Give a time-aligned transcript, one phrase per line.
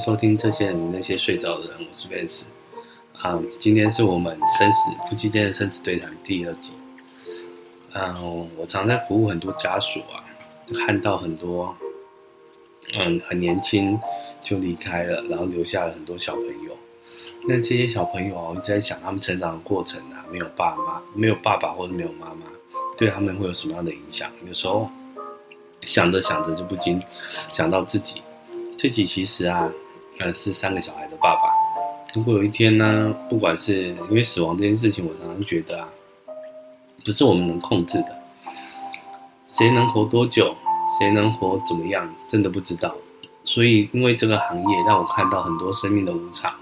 [0.00, 2.44] 收听这些人那些睡着的人，我是 Vance。
[3.20, 6.72] 啊，今天是我们生死夫妻间的生死对谈第二集。
[7.92, 10.24] 嗯，我常在服务很多家属啊，
[10.86, 11.76] 看到很多
[12.94, 14.00] 嗯很年轻
[14.42, 16.74] 就离开了，然后留下了很多小朋友。
[17.46, 22.46] 那这些小朋友啊，我一直在想他们成长的过程啊，没有爸妈，没有爸爸或者没有妈妈，
[22.96, 24.30] 对他们会有什么样的影响？
[24.48, 24.90] 有时候
[25.82, 26.98] 想着想着就不禁
[27.52, 28.22] 想到自己。
[28.78, 29.70] 这集其实啊，
[30.20, 31.50] 呃，是三个小孩的爸爸。
[32.14, 35.88] 如果有一天呢，不管是因为死亡这件事情，我常常觉得啊，
[37.02, 38.18] 不是我们能控制的。
[39.46, 40.54] 谁能活多久，
[40.98, 42.94] 谁能活怎么样，真的不知道。
[43.44, 46.52] 所以，因为这个行业让我看到很多生命的无常。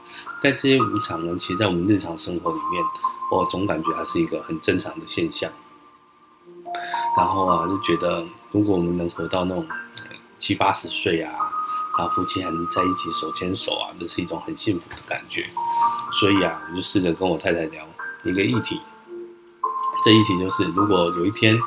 [0.41, 2.85] 但这些无常呢，其实，在我们日常生活里面，
[3.33, 5.51] 我总感觉它是一个很正常的现象。
[7.17, 9.67] 然后啊，就觉得如果我们能活到那种
[10.39, 11.48] 七八十岁啊。
[11.99, 15.45] 啊，夫妻还能在一起手牵手啊，这是一种很幸福的感觉。
[16.13, 17.85] 所以啊，我就试着跟我太太聊
[18.25, 18.81] 一个议题。
[20.05, 21.59] 这议题就是，如果有一天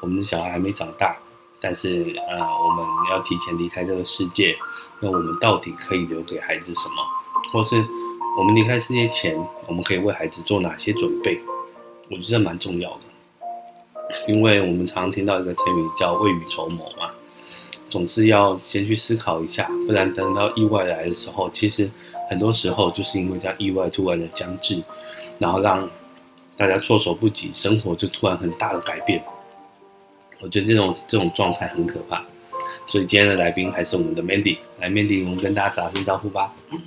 [0.00, 1.16] 我们的小孩还没长大，
[1.58, 4.54] 但是呃，我们要提前离开这个世界，
[5.00, 6.96] 那我们到底可以留给孩子什么？
[7.50, 7.82] 或是
[8.36, 9.34] 我们离开世界前，
[9.66, 11.40] 我们可以为孩子做哪些准备？
[12.10, 13.00] 我觉得蛮重要的，
[14.28, 16.84] 因为我们常常听到一个成语叫未雨绸缪。
[17.90, 21.90] 总是要先去思考一下，不然等到意外来的时候，其实
[22.30, 24.80] 很多时候就是因为这样意外突然的将至，
[25.40, 25.90] 然后让
[26.56, 29.20] 大家措手不及，生活就突然很大的改变。
[30.40, 32.22] 我觉得这种这种状态很可怕，
[32.86, 36.52] 所以今天的来宾还是我们的 Mandy，来 Mandy，我们跟大家打声招呼吧。
[36.70, 36.78] 嗯，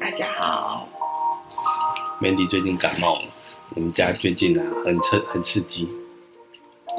[0.00, 0.88] 大家好。
[2.22, 3.28] Mandy 最近感冒了，
[3.76, 5.86] 我们家最近啊很刺很刺激，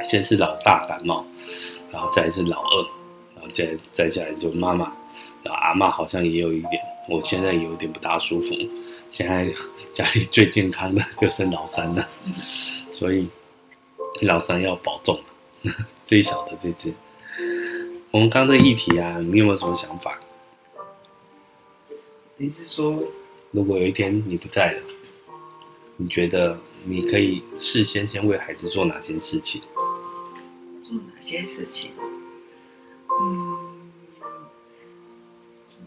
[0.08, 1.26] 先是老大感冒，
[1.92, 2.99] 然后再是老二。
[3.54, 4.86] 再在家里就妈妈，
[5.44, 8.56] 然后阿妈好像也有一点，我现在也有点不大舒服。
[9.12, 9.52] 现在
[9.92, 12.08] 家里最健康的就是老三了，
[12.92, 13.28] 所以
[14.22, 15.20] 老三要保重。
[16.06, 16.94] 最小的这只，
[18.12, 20.20] 我们刚刚的议题啊，你有没有什么想法？
[22.38, 23.04] 你是说，
[23.52, 24.82] 如果有一天你不在了，
[25.98, 29.62] 你觉得你可以事先先为孩子做哪些事情？
[30.82, 31.92] 做哪些事情？
[33.22, 33.58] 嗯，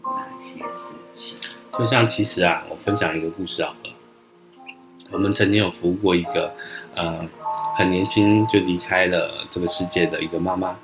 [0.03, 1.37] 哪些事情？
[1.77, 3.89] 就像其实啊，我分享一个故事好了。
[5.11, 6.53] 我们曾经有服务过一个，
[6.95, 7.27] 呃，
[7.75, 10.77] 很年轻就离开了这个世界的一个妈妈。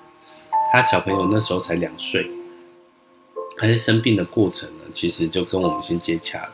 [0.72, 2.30] 她小朋友那时候才两岁，
[3.58, 6.52] 她在生病的过程呢，其实就跟我们先接洽了。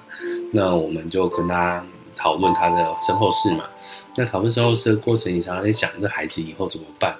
[0.51, 1.85] 那我们就跟她
[2.15, 3.65] 讨论她的身后事嘛。
[4.17, 7.17] 那讨论身后事的过程，你常常在想，这孩子以后怎么办？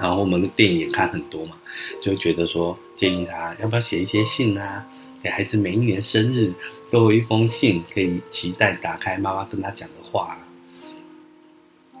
[0.00, 1.56] 然后我们电影也看很多嘛，
[2.00, 4.86] 就觉得说建议他要不要写一些信啊，
[5.20, 6.52] 给孩子每一年生日
[6.88, 10.38] 都有一封信，可以期待打开妈妈跟他讲的话。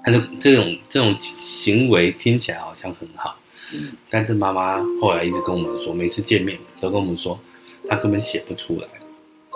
[0.04, 3.36] 他说这种这种行为听起来好像很好，
[4.08, 7.38] 但是妈妈后来一直跟我们说，每次见面都跟我们说，
[7.88, 8.86] 他根本写不出来，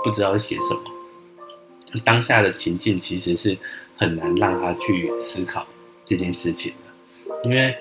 [0.03, 2.01] 不知道写什么。
[2.05, 3.57] 当下的情境其实是
[3.97, 5.65] 很难让他去思考
[6.05, 7.73] 这件事情的，因为。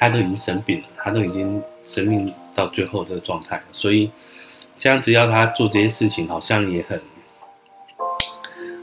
[0.00, 4.10] 他都已经生病了，他都已经生命到最后这个状态了，所以
[4.78, 6.98] 这样子要他做这些事情，好像也很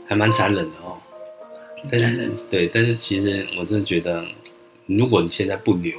[0.08, 0.96] 还蛮残忍的哦。
[1.90, 4.24] 但是对，但是其实我真的觉得，
[4.86, 5.98] 如果你现在不留，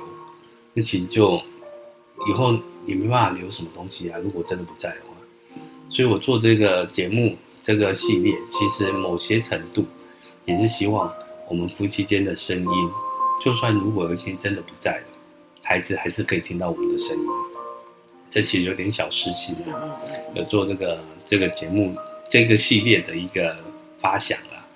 [0.72, 1.42] 那其实就
[2.28, 4.18] 以后也没办法留什么东西啊。
[4.22, 5.16] 如果真的不在的话，
[5.90, 9.84] 所以我做这个节目这个系列，其实某些程度
[10.44, 11.12] 也是希望
[11.48, 12.90] 我们夫妻间的声音。
[13.40, 15.04] 就算如果有一天真的不在了，
[15.62, 17.24] 孩子还是可以听到我们的声音。
[18.30, 19.98] 这其实有点小私心了，
[20.34, 21.96] 有做这个这个节目
[22.28, 23.56] 这个系列的一个
[24.00, 24.66] 发想啊。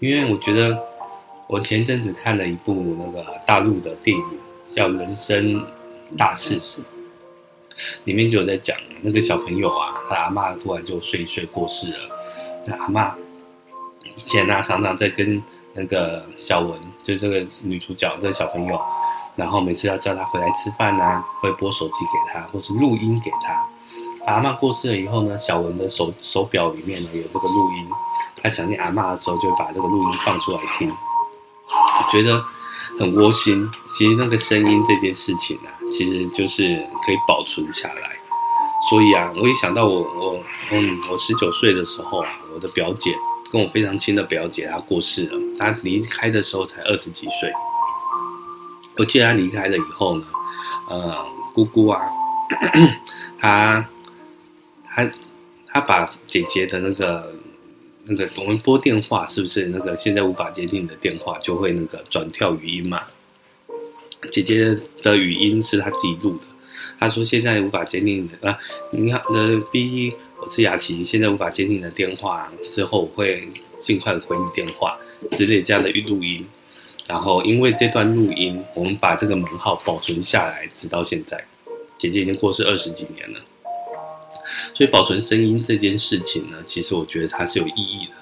[0.00, 0.78] 因为我觉得
[1.48, 4.24] 我前阵子看了一部那个大陆的电影，
[4.70, 5.64] 叫《人生
[6.16, 6.58] 大事》，
[8.04, 11.98] 里面就有在讲那个小朋友啊，他阿妈突然就睡一睡过世了。
[12.66, 13.16] 那阿妈
[14.04, 15.42] 以前呢，常常在跟。
[15.74, 18.80] 那个小文，就这个女主角，这个小朋友，
[19.34, 23.66] 然后每次要叫他回来吃饭啊，会拨手机给他，或是录音给他。
[24.26, 27.88] 阿嬷过世了以后呢，小文的手手表里面呢有这个录音，
[28.42, 30.88] 他想念阿嬷的时候就会把这个录音放出来听，
[31.68, 32.42] 我觉得
[32.98, 33.68] 很窝心。
[33.92, 36.62] 其实那个声音这件事情啊，其实就是
[37.04, 38.12] 可以保存下来。
[38.88, 40.38] 所以啊，我一想到我我
[40.70, 43.14] 嗯，我十九岁的时候啊，我的表姐。
[43.54, 45.38] 跟我非常亲的表姐，她过世了。
[45.56, 47.52] 她离开的时候才二十几岁。
[48.96, 50.26] 我记得她离开了以后呢，
[50.90, 52.00] 呃，姑姑啊，
[53.38, 53.88] 她
[54.84, 55.08] 她
[55.68, 57.32] 她把姐姐的那个
[58.06, 63.02] 那个我们拨电话，是不是那个现在无法接听的电话就会那个转跳语音嘛？
[64.32, 66.44] 姐姐的语音是她自己录的。
[66.98, 68.58] 她说现在无法接听的啊，
[68.90, 73.48] 你好，呃，B，我是雅琪，现在无法接听的电话，之后我会
[73.80, 74.98] 尽快回你电话
[75.32, 76.44] 之类这样的录音。
[77.06, 81.42] 然后因为这段录音，我们把这个门号保存下来，直到现在，
[81.96, 83.40] 姐姐已经过世二十几年了。
[84.74, 88.12] 所以保存声音这件事情呢，其实我觉得它是有意义的。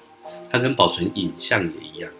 [0.50, 2.10] 它跟保存影像也一样。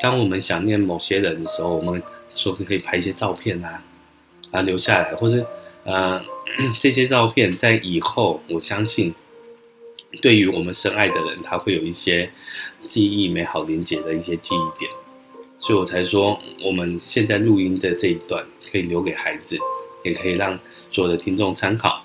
[0.00, 2.02] 当我们想念某些人的时候，我们
[2.32, 3.82] 说可以拍一些照片啊，
[4.50, 5.44] 啊留下来，或是
[5.84, 6.20] 呃
[6.80, 9.14] 这些照片在以后，我相信
[10.20, 12.30] 对于我们深爱的人，他会有一些
[12.86, 14.90] 记忆美好连接的一些记忆点。
[15.58, 19.58] 所以我才说，我们现在录音的这一段可以留给孩子，
[20.04, 20.58] 也可以让
[20.90, 22.04] 所有的听众参考。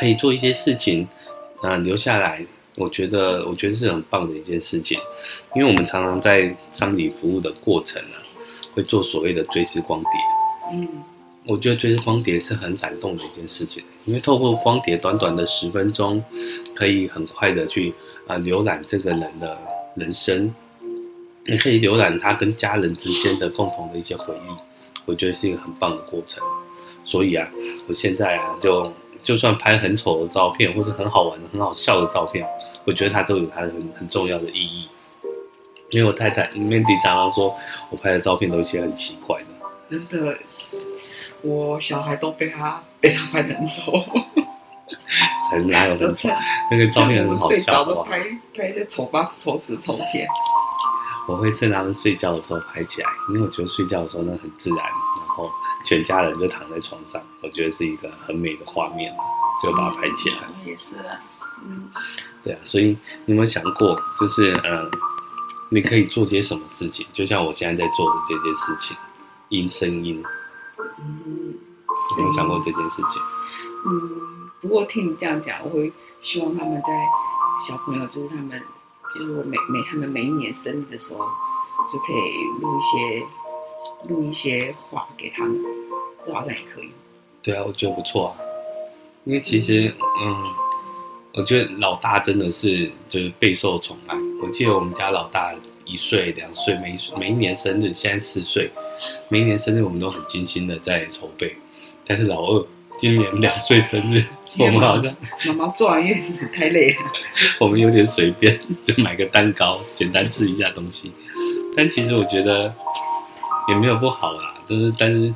[0.00, 1.06] 可以做一些事情，
[1.62, 2.44] 啊，留下来。
[2.78, 4.98] 我觉得，我觉得是很棒的一件事情，
[5.54, 8.24] 因为我们常常在丧礼服务的过程呢、啊，
[8.72, 10.10] 会做所谓的追思光碟。
[10.72, 10.88] 嗯，
[11.44, 16.22] 我觉得追光碟是很感动的一件事情，因为透过光碟，短短的十分钟，
[16.74, 17.92] 可以很快的去
[18.26, 19.58] 啊浏览这个人的
[19.96, 20.54] 人生，
[21.46, 24.54] 也可以浏览他跟家人之间的共同的一些回忆。
[25.04, 26.42] 我觉得是一个很棒的过程。
[27.04, 27.50] 所以啊，
[27.86, 28.92] 我现在啊就。
[29.22, 32.44] 就算拍很丑的照片，或是很好玩的、很好笑的照片，
[32.84, 34.88] 我觉得它都有它的很很重要的意义。
[35.90, 37.54] 因为我太太 Mandy 常常说，
[37.90, 39.46] 我拍的照片都一些很奇怪的。
[39.88, 40.36] 真的，
[41.42, 44.04] 我小孩都被他被他拍 很丑。
[45.50, 46.30] 才哪有很丑？
[46.70, 47.84] 那个照片很好笑。
[47.84, 48.20] 都拍
[48.56, 50.26] 拍一些丑八丑死丑片。
[51.28, 55.50] 我会趁他们睡觉的时候拍起来，因为我觉得睡觉的时候呢很自然，然后
[55.84, 59.14] 全家人就躺在床上，我觉得是一个很美的画面，
[59.62, 60.38] 就把它拍起来。
[60.48, 61.16] 嗯、也是啊，
[61.64, 61.90] 嗯，
[62.42, 62.96] 对啊，所以
[63.26, 64.90] 你有没有想过，就是嗯，
[65.68, 67.06] 你可以做些什么事情？
[67.12, 68.96] 就像我现在在做的这件事情，
[69.50, 70.24] 音声音。
[71.02, 71.54] 嗯，
[72.10, 73.20] 有没有想过这件事情？
[73.86, 76.88] 嗯，不过听你这样讲，我会希望他们在
[77.68, 78.62] 小朋友，就是他们。
[79.14, 81.18] 就是我每每他们每一年生日的时候，
[81.86, 82.16] 就可以
[82.62, 83.26] 录一些
[84.08, 85.62] 录一些话给他们，
[86.24, 86.90] 这好像也可以。
[87.42, 88.32] 对啊，我觉得不错啊。
[89.24, 90.54] 因为其实，嗯，嗯，
[91.34, 94.16] 我觉得老大真的是就是备受宠爱。
[94.42, 95.52] 我记得我们家老大
[95.84, 98.70] 一岁、两岁，每每一年生日，现在四岁，
[99.28, 101.56] 每一年生日我们都很精心的在筹备。
[102.06, 102.66] 但是老二。
[102.98, 104.22] 今年两岁生日，
[104.60, 105.16] 我们好像
[105.46, 106.96] 妈妈做完月子太累了，
[107.58, 111.10] 我们有点随便， 就买个蛋糕，简单吃一下东西。
[111.74, 112.72] 但其实我觉得
[113.66, 115.34] 也没有不好啦，就是但是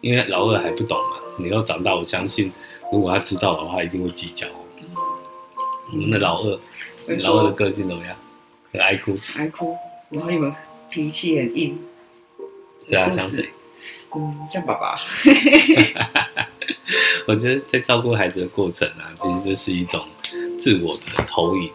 [0.00, 2.52] 因为老二还不懂嘛，你要长大，我相信
[2.92, 4.46] 如果他知道的话，一定会计较。
[5.90, 6.58] 我们的老二，
[7.18, 8.16] 老二的个性怎么样？
[8.72, 9.76] 很爱哭，爱哭，
[10.08, 10.54] 然后你们
[10.88, 11.76] 脾气很硬，
[12.86, 13.48] 对啊，像谁？
[14.14, 15.00] 嗯，像爸爸。
[17.26, 20.04] 我觉得在照顾孩子的过程啊，其实就是一种
[20.58, 21.70] 自我的投影。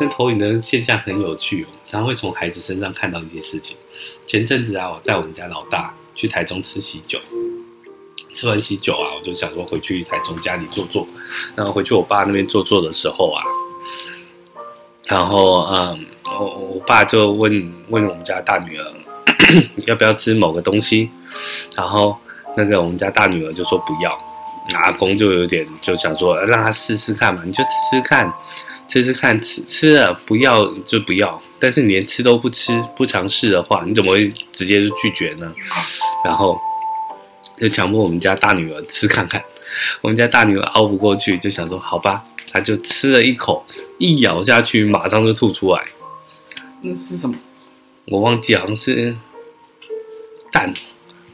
[0.00, 3.76] 那投影的现象很有趣哦，他会从孩子身上看到一些事情。
[4.26, 7.20] 前阵子啊，我带我们家老大去台中吃喜酒，
[8.32, 11.06] 吃完喜酒啊，我就想说回去台中家里坐坐。
[11.54, 13.44] 然后回去我爸那边坐坐的时候啊，
[15.08, 18.92] 然后嗯，我我爸就问问我们家大女儿
[19.86, 21.10] 要不要吃某个东西，
[21.74, 22.16] 然后。
[22.54, 24.12] 那个我们家大女儿就说不要，
[24.74, 28.30] 阿公就有点就想说让她试试看嘛，你就吃吃看，
[28.86, 35.50] 吃吃看，吃吃了不要就不要，但是你连吃都不吃不尝试的话，你怎么会直接就拒绝呢？
[36.26, 36.60] 然后
[37.56, 39.42] 就强迫我们家大女儿吃看看，
[40.02, 43.64] 我们家大女儿熬不过去，就想说好吧，她就吃了一口，
[43.96, 45.82] 一咬下去马上就吐出来。
[46.82, 47.34] 那是什么？
[48.12, 49.16] 我忘记，好像是
[50.52, 50.70] 蛋。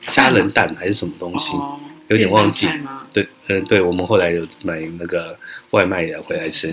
[0.02, 2.68] 虾仁蛋还是什么东西，哦、有点忘记。
[3.12, 5.36] 对，嗯，对，我们后来有买那个
[5.70, 6.72] 外卖的回来吃。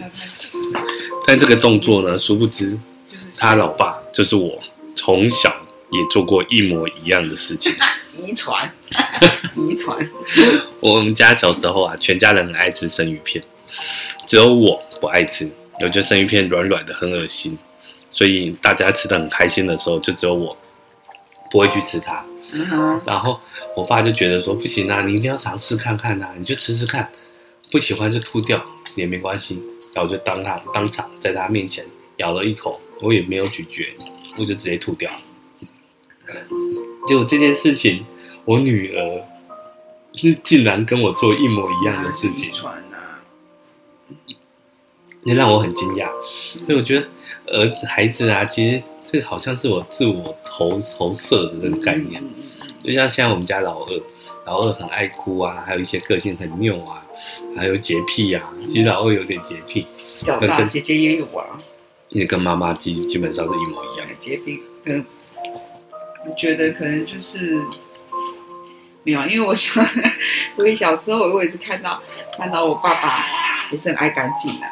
[1.25, 2.77] 但这个动作呢，殊不知，
[3.38, 4.62] 他老爸就是我，
[4.95, 5.50] 从小
[5.89, 7.75] 也做过一模一样的事情。
[8.15, 8.71] 遗传，
[9.57, 10.07] 遗传。
[10.79, 13.43] 我们家小时候啊，全家人很爱吃生鱼片，
[14.27, 15.50] 只有我不爱吃。
[15.81, 17.57] 我觉得生鱼片软软的，很恶心。
[18.15, 20.57] 所以大家吃的很开心的时候，就只有我
[21.51, 22.24] 不会去吃它。
[23.05, 23.38] 然后
[23.75, 27.12] 我爸就觉得说不行啊，你一定要尝试看看呐、啊，你就吃吃看，
[27.72, 28.63] 不喜欢就吐掉
[28.95, 29.62] 也没关系。
[29.93, 31.86] 然后我就当他当场在他面前
[32.17, 33.93] 咬了一口，我也没有咀嚼，
[34.38, 35.12] 我就直接吐掉。
[37.05, 38.05] 结果这件事情，
[38.45, 39.25] 我女儿
[40.13, 42.50] 是竟然跟我做一模一样的事情。
[45.24, 46.07] 那让我很惊讶。
[46.65, 47.07] 所以我觉得，
[47.47, 52.21] 呃，孩子啊，其实这个好像是我自我投投射的这个概念。
[52.83, 54.01] 就像现在我们家老二，
[54.45, 57.05] 老二很爱哭啊，还有一些个性很拗啊，
[57.55, 58.53] 还有洁癖啊。
[58.67, 59.85] 其实老二有点洁癖，
[60.23, 61.57] 较大姐姐也有啊，
[62.09, 64.07] 也跟妈妈基基本上是一模一样。
[64.19, 65.03] 洁癖，嗯，
[66.27, 67.59] 我觉得可能就是
[69.03, 69.83] 没有，因为我想，
[70.57, 72.01] 我小时候我也是看到
[72.37, 73.25] 看到我爸爸
[73.71, 74.67] 也是很爱干净的，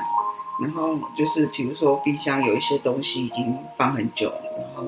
[0.62, 4.86] 然后就是比如说冰箱有一些东西已经放很久了，然后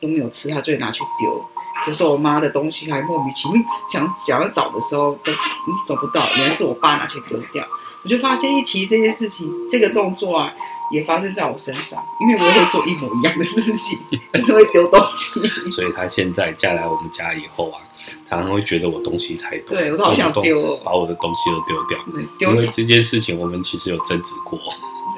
[0.00, 1.44] 都没有吃，他就会拿去丢。
[1.86, 7.64] 有时候我妈的东西还莫名其妙想想要找的时候都你找不到，原来是我爸拿去丢掉。
[8.02, 10.52] 我就发现一提这件事情，这个动作啊，
[10.92, 13.98] 也发生在我身上，因为我也会做一模一样的事情，
[14.34, 15.40] 就是会丢东西。
[15.70, 17.80] 所以他现在嫁来我们家以后啊，
[18.26, 21.98] 常常会觉得我东西太多，对我都好想丢，把我的东西都丢掉。
[22.40, 24.58] 因为这件事情我们其实有争执过。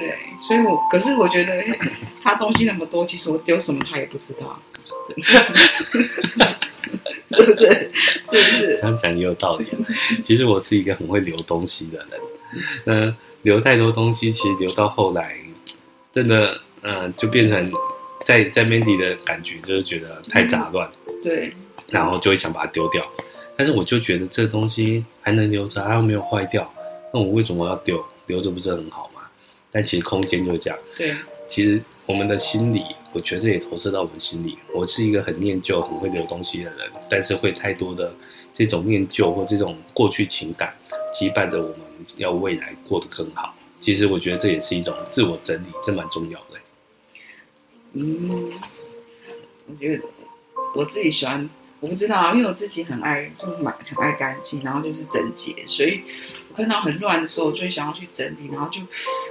[0.01, 1.63] 对，所以我可是我觉得
[2.23, 4.59] 他东西那么多，其实我丢什么他也不知道。
[7.29, 7.63] 是不是？
[7.63, 8.77] 是不是？
[8.77, 9.65] 这样讲也有道理。
[10.23, 12.19] 其实我是一个很会留东西的人。
[12.85, 15.37] 嗯，留太多东西，其实留到后来，
[16.11, 17.71] 真的，嗯，就变成
[18.25, 20.89] 在在 Mandy 的感觉，就是觉得太杂乱。
[21.23, 21.53] 对。
[21.89, 23.07] 然后就会想把它丢掉。
[23.57, 26.69] 但是我就觉得这个东西还能留着，它又没有坏掉，
[27.13, 28.03] 那我为什么要丢？
[28.27, 29.10] 留着不是很好吗？
[29.71, 30.79] 但其实空间就是这样。
[30.97, 31.15] 对。
[31.47, 32.83] 其实我们的心理。
[33.13, 34.57] 我觉得也投射到我们心里。
[34.73, 38.15] 我是一个很念旧、很会留东西的人，但是会太多的
[38.53, 40.73] 这种念旧或这种过去情感
[41.13, 41.79] 羁绊着我们，
[42.15, 43.53] 要未来过得更好。
[43.81, 46.45] 其实我觉得这也是一种自我整理，这蛮重要的。
[47.95, 48.49] 嗯，
[49.67, 50.03] 我觉得
[50.73, 51.49] 我自己喜欢，
[51.81, 55.99] 我不知道啊，因为我自己很爱，就是蛮很爱干净，然后就是整洁，所以
[56.51, 58.81] 我看到很乱的时候，我就会想要去整理，然后就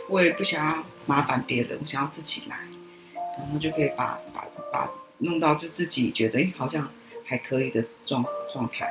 [0.09, 2.57] 我也不想要麻烦别人，我想要自己来。
[3.39, 6.91] 然后就可以把把把弄到就自己觉得哎好像
[7.25, 8.91] 还可以的状状态，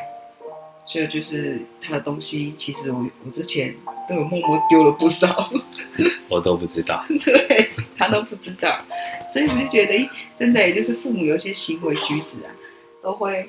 [0.85, 3.75] 所以就是他的东西，其实我我之前
[4.07, 5.51] 都有默默丢了不少，
[6.29, 8.79] 我都不知道，对他都不知道，
[9.27, 12.49] 所以我就觉得哎真的也就是父母有一些行为举止啊，
[13.03, 13.47] 都会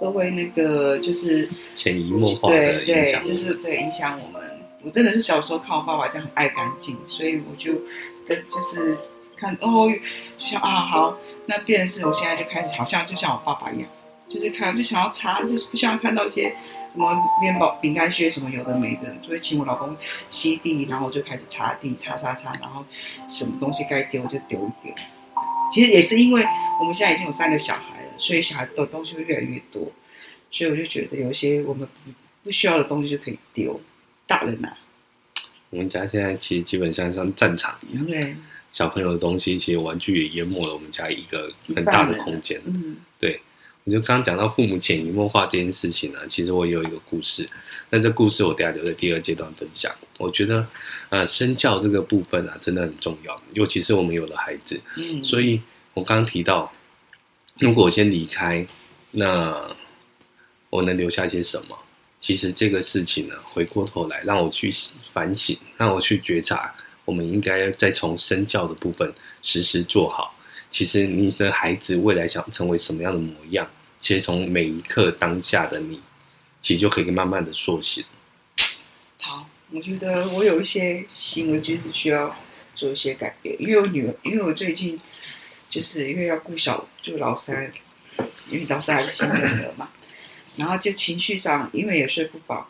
[0.00, 4.42] 都会那个就是潜移默化的影响，对对，就是对影响我们。
[4.82, 7.72] 我真的是小时候看我爸爸这样很爱干净，所以我就
[8.26, 8.96] 跟就是。
[9.38, 9.86] 看哦，
[10.38, 13.86] 就像啊好，那变成是我现在就开始好像就像我爸爸一样，
[14.30, 16.54] 就是看就想要擦，就是不想看到一些
[16.90, 19.94] 什么面包、饼干屑什么有的没的，就会请我老公
[20.30, 22.82] 吸地，然后我就开始擦地，擦擦擦，然后
[23.28, 24.94] 什么东西该丢就丢一丢。
[25.70, 26.42] 其实也是因为
[26.80, 29.92] 我们现在已经有三个小孩了，所以小孩的东西会越来越多，
[30.50, 32.10] 所以我就觉得有些我们不
[32.44, 33.80] 不需要的东西就可以丢。
[34.26, 34.78] 大人呐、啊，
[35.70, 38.06] 我们家现在其实基本上像战场一样。
[38.06, 38.36] 对。
[38.72, 42.60] 小朋友的东西，其实玩具也淹没了我们家一个很大的空间。
[42.66, 43.40] 嗯，对，
[43.84, 47.48] 我就刚刚讲到父母潜移默化这件事情呢，其实我也有一个故事。
[47.88, 49.90] 那这故事我等下留在第二阶段分享。
[50.18, 50.66] 我觉得，
[51.08, 54.78] 呃，身教这个部分啊，真的很重要，尤其是我们有了孩子。
[54.96, 55.62] 嗯，所以
[55.94, 56.70] 我刚刚提到，
[57.58, 58.66] 如果我先离开，
[59.12, 59.74] 那
[60.68, 61.78] 我能留下些什么？
[62.20, 64.70] 其实这个事情呢，回过头来让我去
[65.12, 66.74] 反省，让我去觉察。
[67.04, 70.34] 我们应该再从身教的部分实时做好。
[70.70, 73.70] 其实你的孩子未来想成为什么样的模样，
[74.00, 76.00] 其实从每一刻当下的你，
[76.60, 78.04] 其实就可以慢慢的塑形。
[79.20, 82.36] 好，我觉得我有一些行为举止需要
[82.74, 84.98] 做一些改变，因为我女儿，因为我最近
[85.76, 87.70] 就是因为要顾小，就老三，
[88.48, 89.90] 因为老三还是新生儿嘛，
[90.56, 92.66] 然后就情绪上，因为也睡不饱。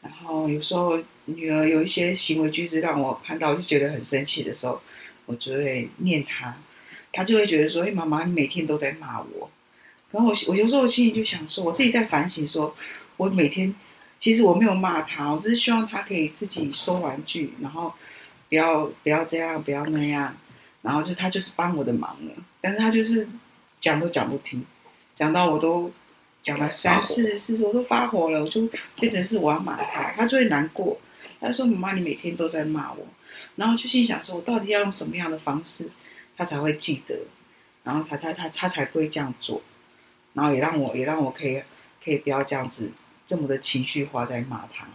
[0.00, 4.80] 然后有时候女儿有一些行为举止让我看到就觉得很生气的时候，
[5.26, 6.56] 我就会念她，
[7.12, 9.50] 她就会觉得说：“哎，妈妈，你每天都在骂我。”
[10.10, 12.74] 然后我我有时候我心里就想说，我自己在反省说，
[13.18, 13.74] 我每天
[14.18, 17.92] 其实我没有骂她，我只是希望她可以自己收玩具，然后
[18.48, 20.34] 不要不要这样，不要那样，
[20.86, 23.28] 然后就他就是帮我的忙了，但是他就是
[23.78, 24.64] 讲都讲不听，
[25.14, 25.92] 讲到我都。
[26.42, 28.68] 讲了三次四次，我都发火了，我就
[29.00, 30.96] 变成是我要骂他，他就会难过。
[31.40, 33.04] 他说：“妈妈，你每天都在骂我。”
[33.56, 35.90] 然后就心想说：“我到底要用什么样的方式，
[36.36, 37.16] 他才会记得？
[37.82, 39.60] 然后他他他他才不会这样做？
[40.34, 41.60] 然后也让我也让我可以
[42.04, 42.92] 可以不要这样子
[43.26, 44.86] 这么的情绪化在骂他。”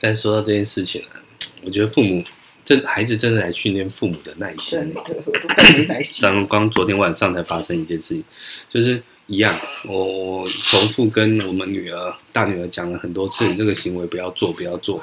[0.00, 1.20] 但说到这件事情呢，
[1.64, 2.24] 我觉得父母
[2.70, 4.78] 真孩子真的来训练父母的耐心。
[4.78, 6.22] 真的，我都没耐心。
[6.22, 8.22] 刚刚昨天晚上才发生一件事情，
[8.68, 9.02] 就是。
[9.26, 15.00] 一样，我我重复跟我们女儿大女儿讲了很多次，你这个行为不要做，不要做，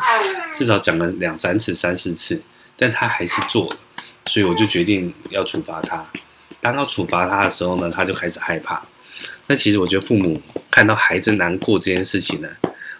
[0.53, 2.37] 至少讲了两三次、三四次，
[2.75, 3.77] 但她还是做了，
[4.25, 6.05] 所以我就决定要处罚她。
[6.59, 8.85] 当要处罚她的时候呢，她就开始害怕。
[9.45, 12.49] 那其实我觉得父母看到孩子难过这件事情呢，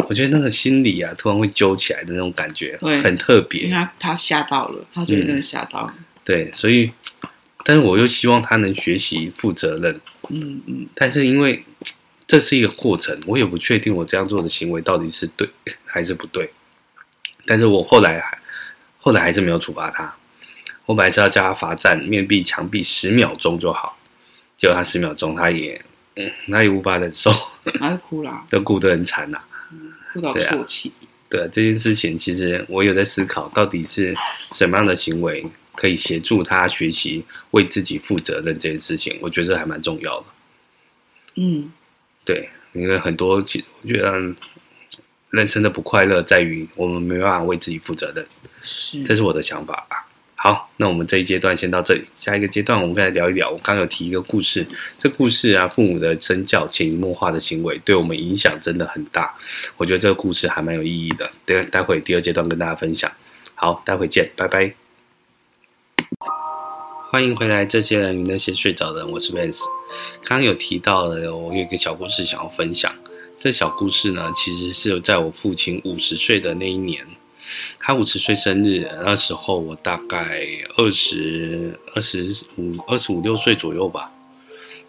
[0.08, 3.64] 我觉得那个心里啊，突然会揪起来的那种感觉，很特别。
[3.64, 5.94] 因为他他吓到了，他觉得吓到了。
[5.98, 6.04] 嗯。
[6.24, 6.92] 对，所以，
[7.64, 10.00] 但是我又希望他能学习负责任。
[10.30, 10.88] 嗯嗯。
[10.96, 11.64] 但是因为
[12.26, 15.50] 这是一个过程，我也不确定我这样做的行为到底是对
[15.86, 16.50] 还是不对。
[17.46, 18.38] 但是我后来还
[19.00, 20.14] 后来还是没有处罚他。
[20.86, 23.98] 我本来是要叫他罚站面壁墙壁十秒钟就好，
[24.58, 25.82] 结果他十秒钟他也。
[26.20, 27.30] 嗯，他也无法忍受，
[27.80, 29.46] 他就哭了， 都哭得很惨呐、啊
[30.18, 30.92] 嗯，哭到啜泣。
[31.30, 34.16] 对啊，这件事情其实我有在思考，到底是
[34.52, 35.46] 什么样的行为
[35.76, 40.26] 可以协助他学习为自己负责任这件事情，我觉得还蛮重要的。
[41.36, 41.72] 嗯，
[42.24, 44.14] 对，因为很多其实我觉得
[45.32, 48.26] 人生的不快乐在于我们没办法为自己负责任，
[48.64, 50.07] 是，这是我的想法吧。
[50.48, 52.06] 好，那我们这一阶段先到这里。
[52.18, 53.52] 下一个阶段，我们再来聊一聊。
[53.52, 54.66] 我刚有提一个故事，
[54.98, 59.36] 这故事啊，父母的身教潜移默化的行为，对我们影响真的很大。
[59.76, 61.30] 我觉得这个故事还蛮有意义的。
[61.44, 63.12] 待待会第二阶段跟大家分享。
[63.56, 64.74] 好，待会见，拜拜。
[67.12, 69.60] 欢迎回来，这些人与那些睡着的人，我是 Vance。
[70.24, 72.96] 刚刚有提到的，我有一个小故事想要分享。
[73.38, 77.06] 这小故事呢，其实是在我父亲五十岁的那一年。
[77.80, 80.46] 他五十岁生日，那时候我大概
[80.78, 84.12] 二十二十五、二十五六岁左右吧。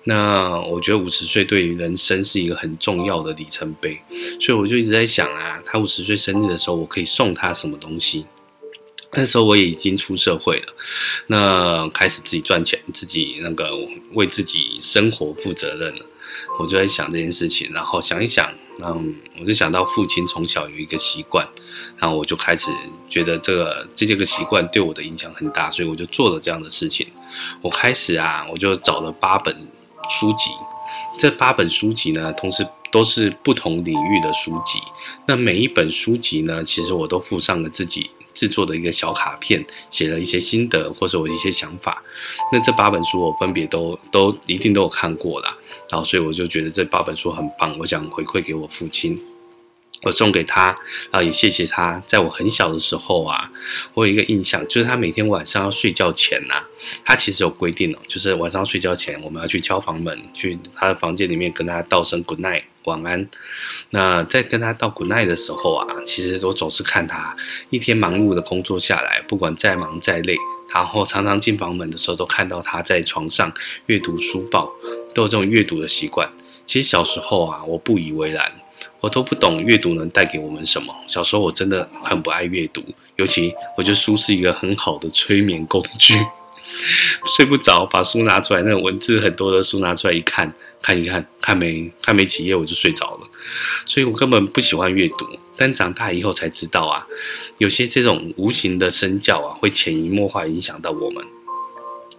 [0.04, 4.00] 那我觉得五十岁对于人生是一个很重要的里程碑，
[4.40, 8.24] 所以我就一直在想啊，他五十岁生日的时候，我可以送他什么东西？
[9.12, 10.74] 那时候我也已经出社会了，
[11.26, 13.70] 那开始自己赚钱，自己那个
[14.12, 16.04] 为自己生活负责任了。
[16.58, 18.52] 我就在想这件事情，然后想一想，
[18.84, 21.46] 嗯，我就想到父亲从小有一个习惯，
[21.96, 22.70] 然后我就开始
[23.10, 27.06] 觉得这个这这个习惯对我的影响很大，所以我就做了这样的事情。
[27.60, 29.54] 我开始啊，我就找了八本
[30.08, 30.50] 书籍，
[31.18, 34.80] 这八本书籍呢，同时都是不同领域的书籍。
[35.26, 38.10] 那每一本书籍呢，其实我都附上了自己。
[38.38, 42.00] 制作的一个小卡片，写了一些心得或者我一些想法。
[42.52, 45.56] 那这八本书我分别都都一定都有看过啦，
[45.90, 49.20] 然后所以我就觉得这八本书很棒，我想回馈给我父亲。
[50.02, 50.66] 我送给他，
[51.10, 52.00] 然后也谢谢他。
[52.06, 53.50] 在我很小的时候啊，
[53.94, 56.68] 我有一个印象，就是他每天晚上要睡觉前呐、啊，
[57.04, 63.28] 他其实有规定哦，就是晚上睡觉前我们要去敲房门，去他的房间里面跟他道声 good night 晚安。
[63.90, 67.36] 那在跟他道 good night 的时候啊，其实我总是看他
[67.70, 70.36] 一天忙碌的工作下来，不管再忙再累，
[70.74, 73.52] 然后常常进房门的时候都看到他在床上
[73.86, 74.72] 阅读书报，
[75.14, 76.28] 都有这种阅读的习惯。
[76.66, 78.50] 其实小时候啊，我不以为然。
[79.00, 80.92] 我都不懂阅读能带给我们什么。
[81.06, 82.82] 小时候我真的很不爱阅读，
[83.14, 86.14] 尤其我觉得书是一个很好的催眠工具。
[87.24, 93.28] 睡不着，把书拿出来，那种文字很多的书拿出来一看，看一看，看没看没几页我就睡着了。
[93.86, 95.26] 所以我根本不喜欢阅读。
[95.56, 97.04] 但长大以后才知道啊，
[97.58, 101.24] 有些这种无形的身教啊，会潜移默化影响到我们。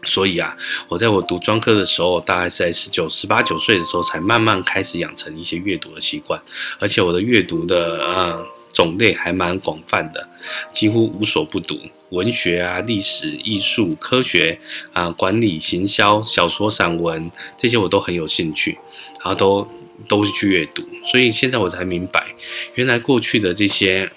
[0.04, 0.58] 所以啊，
[0.90, 6.42] 我在我读专科的时候，大概是在十九、十八九岁的时候，才慢慢开始养成一些阅读的习惯。
[6.80, 10.28] 而且我的阅读的呃种类还蛮广泛的，
[10.74, 11.80] 几乎无所不读。
[12.10, 14.60] 文学啊、历史、艺术、科学
[14.94, 18.78] 啊、管理、行销、小说、散文这些我都很有兴趣，
[19.24, 19.68] 然后都
[20.08, 20.84] 都是去阅读。
[21.12, 22.36] 所以现在我才明白，
[22.76, 24.12] 原来过去的这些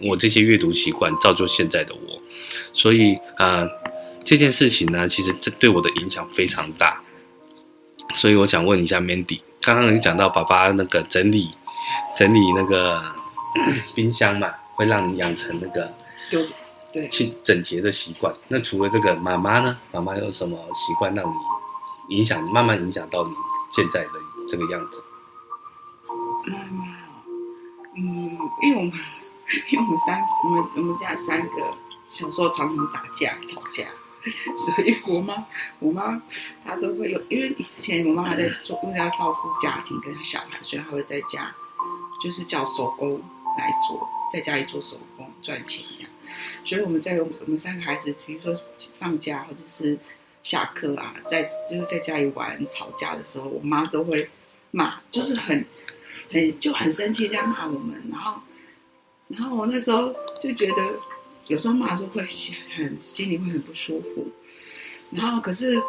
[0.00, 2.22] 我这些阅读习惯造就现在的我。
[2.72, 3.60] 所以啊。
[3.60, 3.70] 呃
[4.28, 7.00] 这件事情呢，其实这对我的影响非常大，
[8.12, 11.48] 所以我想问一下 Mandy，刚刚你讲到爸爸那个整理
[12.16, 13.00] 整理那个
[13.94, 15.92] 冰箱嘛，会让你养成那个
[16.92, 18.34] 对清整洁的习惯。
[18.48, 19.78] 那除了这个，妈妈呢？
[19.92, 23.34] 妈妈有什么习惯让你影响，慢慢影响到你
[23.70, 24.10] 现在的
[24.48, 25.02] 这个样子？
[26.46, 26.84] 妈妈，
[27.96, 28.92] 嗯，因为我们
[29.70, 31.74] 因为我们三我们我们家三个
[32.08, 33.84] 小时候常常打架吵架。
[34.56, 35.46] 所以我妈，
[35.78, 36.20] 我妈
[36.64, 41.54] 她都会有，因为之前我妈妈在做，为了要照顾家庭跟小孩，所以她会在家，
[42.20, 43.22] 就是叫手工
[43.58, 46.10] 来做，在家里做手工赚钱这样。
[46.64, 48.54] 所以我们在我们三个孩子，比如说
[48.98, 49.98] 放假或者是
[50.42, 54.28] 下课啊，在就是在家里玩吵架的时候，我妈都会
[54.70, 55.64] 骂，就是很
[56.30, 58.02] 很就很生气这样骂我们。
[58.10, 58.40] 然后，
[59.28, 61.00] 然后我那时候就觉得。
[61.48, 62.22] 有时候骂的时候会
[62.76, 64.26] 很心里会很不舒服，
[65.12, 65.80] 然后可是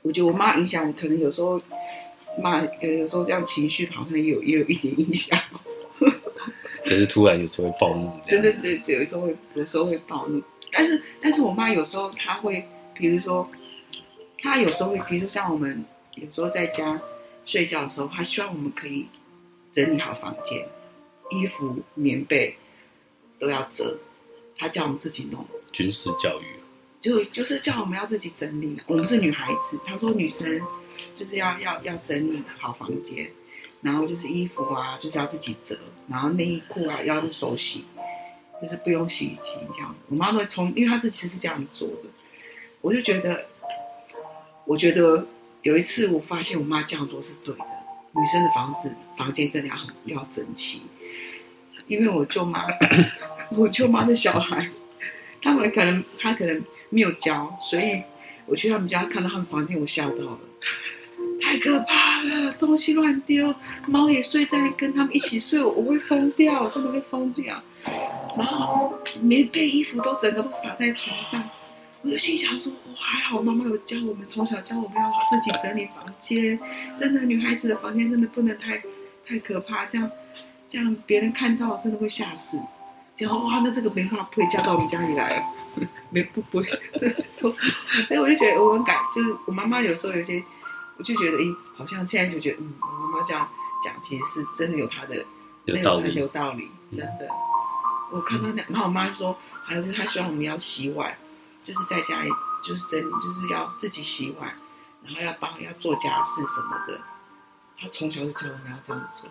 [0.00, 1.60] 我觉得我妈影响我，可能有时候
[2.42, 5.38] 骂有时候这样情绪好像有也有一点影响。
[6.90, 10.42] 可是突然有时候会暴怒，对对对，有时候会有时候会暴怒。
[10.72, 13.48] 但是但是我妈有时候她会，比如说
[14.40, 15.84] 她有时候会，比如说像我们
[16.16, 17.00] 有时候在家
[17.46, 19.06] 睡觉的时候，她希望我们可以
[19.70, 20.66] 整理好房间，
[21.30, 22.56] 衣服、棉被
[23.38, 23.96] 都要折，
[24.58, 25.46] 她叫我们自己弄。
[25.70, 26.44] 军事教育。
[27.00, 30.60] 就就是叫我们要自己整理，我们是女孩子，她说女生
[31.14, 33.30] 就是要要要整理好房间，
[33.82, 37.84] 然后就是衣服啊，就是要自己折，然后内衣裤啊要用手洗，
[38.60, 39.94] 就是不用洗衣机这样。
[40.08, 42.08] 我妈都会从，因为她自己是这样子做的，
[42.80, 43.46] 我就觉得，
[44.64, 45.26] 我觉得
[45.62, 47.64] 有一次我发现我妈这样做是对的，
[48.12, 50.82] 女生的房子房间真的要很要整齐，
[51.86, 52.66] 因为我舅妈，
[53.56, 54.68] 我舅妈的小孩，
[55.42, 56.62] 他们可能他可能。
[56.92, 58.02] 没有教，所以
[58.46, 60.40] 我去他们家看到他们房间，我吓到了，
[61.40, 63.54] 太可怕了，东西乱丢，
[63.86, 67.60] 猫也睡在跟他们一起睡，我会疯掉，真的会疯掉。
[68.36, 71.42] 然后棉被、衣服都整个都洒在床上，
[72.02, 76.58] 我就心想说，我还好，妈妈有教我们，从小教我们要自己整理房间，
[76.98, 78.82] 真的，女孩子的房间真的不能太
[79.26, 80.10] 太可怕，这样
[80.68, 82.58] 这样别人看到真的会吓死。
[83.16, 85.44] 这样哇，那这个没办法不会嫁到我们家里来。
[86.10, 86.64] 没不不会
[88.08, 90.42] 所以我就觉得我很感，就是我妈妈有时候有些，
[91.00, 93.48] 我就觉得，诶，好像现在就觉得，嗯，我妈妈这样
[93.82, 95.24] 讲，其实是真的有她的，
[95.64, 97.24] 有道理，有道理，真的。
[97.24, 97.30] 嗯、
[98.10, 99.34] 我看到那，然后我妈就说，
[99.64, 101.16] 还是她希望我们要洗碗，
[101.64, 102.28] 就是在家里
[102.62, 104.54] 就是真就是要自己洗碗，
[105.06, 107.00] 然后要帮要做家事什么的。
[107.80, 109.26] 她从小就教我们要这样做，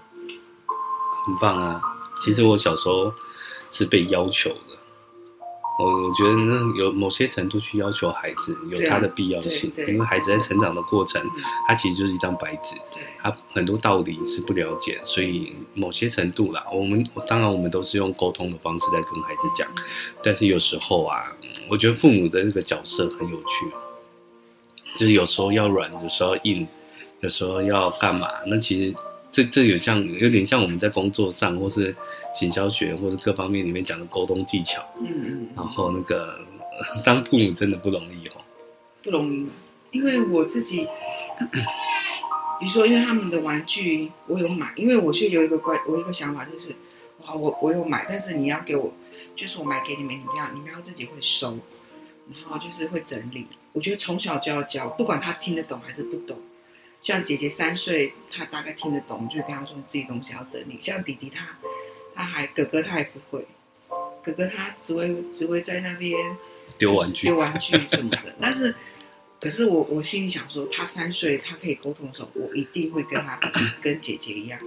[1.28, 1.80] 很棒啊！
[2.20, 3.14] 其实我小时候
[3.70, 4.80] 是被要求的。
[5.80, 11.26] 我我觉得那有某些程度去要求孩子有他的必要性，因为孩子在成长的过程，
[11.66, 12.76] 他其实就是一张白纸，
[13.18, 19.66] 他很多道理是不了解，所以某些程度啦，我们当然我们都是用沟通的方式在跟孩子讲，
[20.22, 21.34] 但是有时候啊，
[21.70, 23.66] 我觉得父母的这个角色很有趣，
[24.98, 26.68] 就是有时候要软，有时候要硬，
[27.22, 28.94] 有时候要干嘛，那其实。
[29.32, 31.96] 这这有像有点像我们在工作上，或是
[32.34, 34.84] 行销学，或是各方面里面讲的沟通技巧。
[35.00, 35.48] 嗯嗯。
[35.56, 36.40] 然后那个
[37.06, 38.32] 当父母真的不容易哦。
[39.04, 39.48] 不容易，
[39.92, 40.88] 因为我自己，
[42.60, 46.76] 比如说，因为他们的玩具我有买，因为我是有一个关，我有一个想法就是，
[47.22, 48.94] 哇，我我有买，但是你要给我，
[49.36, 51.58] 就是我买给你们，你们要你们要自己会收，
[52.30, 53.48] 然后就是会整理。
[53.72, 56.38] 我觉得从小就要教，不管他听得懂还是不懂。
[57.02, 60.78] 像姐姐三岁，她大概听得懂，就跟她说自己东西要整理。
[60.82, 61.58] 像弟弟他，
[62.14, 63.46] 他还哥哥他也不会，
[64.24, 66.38] 哥哥他只会只会在那边
[66.78, 68.36] 丢玩具、丢玩具什么的。
[68.42, 68.76] 但是，
[69.40, 73.40] 可是我我心里想说，他三岁他可以沟通的时候，我一定会跟他
[73.82, 74.60] 跟姐姐一样，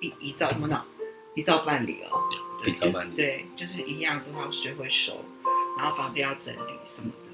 [0.00, 0.84] 依依照什么呢？
[1.36, 2.20] 依照办理哦，
[2.64, 5.24] 对，就是对，就是一样都要学会收，
[5.78, 7.29] 然后房间要整理什么的。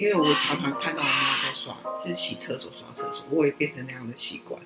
[0.00, 4.58] 因为我常常看到我妈在刷，就是洗厕所、刷厕所，我也变成那样的习惯。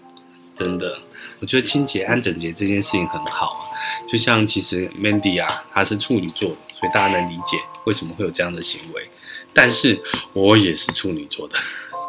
[0.55, 0.97] 真的，
[1.41, 3.75] 我觉得清洁、安整洁这件事情很好啊。
[4.09, 9.05] 就像其实 Mandy 啊，她是处女座，所以大家能理解为什么会有这样的行为。
[9.53, 10.01] 但是
[10.35, 11.59] 我也是处女座的，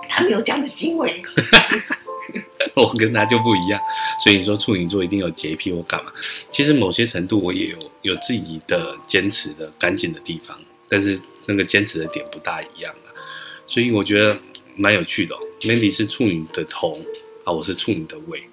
[0.07, 1.23] 他没有这样的行为。
[2.75, 3.81] 我跟他就不一样，
[4.23, 6.11] 所以你说处女座一定有洁癖或干嘛？
[6.51, 10.55] 其实某些程度我也有有自己的坚持的干净的地方，
[10.87, 12.93] 但是那个坚持的点不大一样。
[13.67, 14.37] 所以我觉得
[14.75, 15.39] 蛮有趣的哦。
[15.61, 16.99] Mandy 是处女的头
[17.43, 18.43] 啊，我是处女的尾。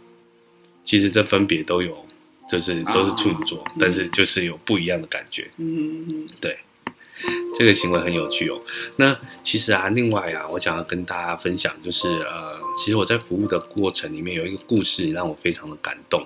[0.84, 2.06] 其实这分别都有，
[2.50, 5.48] 就是都是处女座，但是就是有不一样的感觉。
[5.58, 6.58] 嗯嗯对，
[7.56, 8.60] 这个行为很有趣哦。
[8.96, 16.24] 那其实啊，另外啊，我想要跟大家分享，就是呃，其实我在服务的过程里面有一个故事让我非常的感动。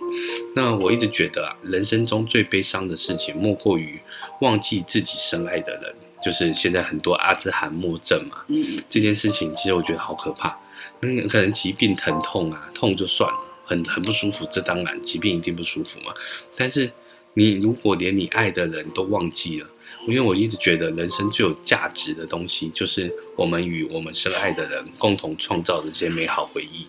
[0.54, 3.98] 那我一直觉得啊，人生中最悲伤的事情，莫过于
[4.40, 5.94] 忘记自己深爱的人。
[6.26, 10.58] 就是现在很多阿兹海默症嘛，嗯，这件事情其实我觉得好可怕。
[10.98, 16.12] 那可能疾病疼痛啊，痛就算了，很很不舒服，这当然疾病一定不舒服嘛。
[16.56, 16.90] 但是
[17.34, 19.68] 你如果连你爱的人都忘记了，
[20.08, 26.88] 因为我一直觉得人生最有价值的东西，就是我们与我们深爱的人共同创造的这些美好回忆。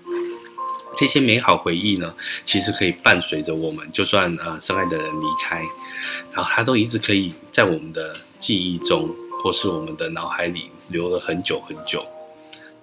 [0.96, 2.12] 这些美好回忆呢，
[2.44, 5.62] 其实可以伴随着我们，就算呃深爱的人离开，
[6.34, 9.08] 然后他都一直可以在我们的记忆中。
[9.44, 12.06] 或是我们的脑海里留了很久很久，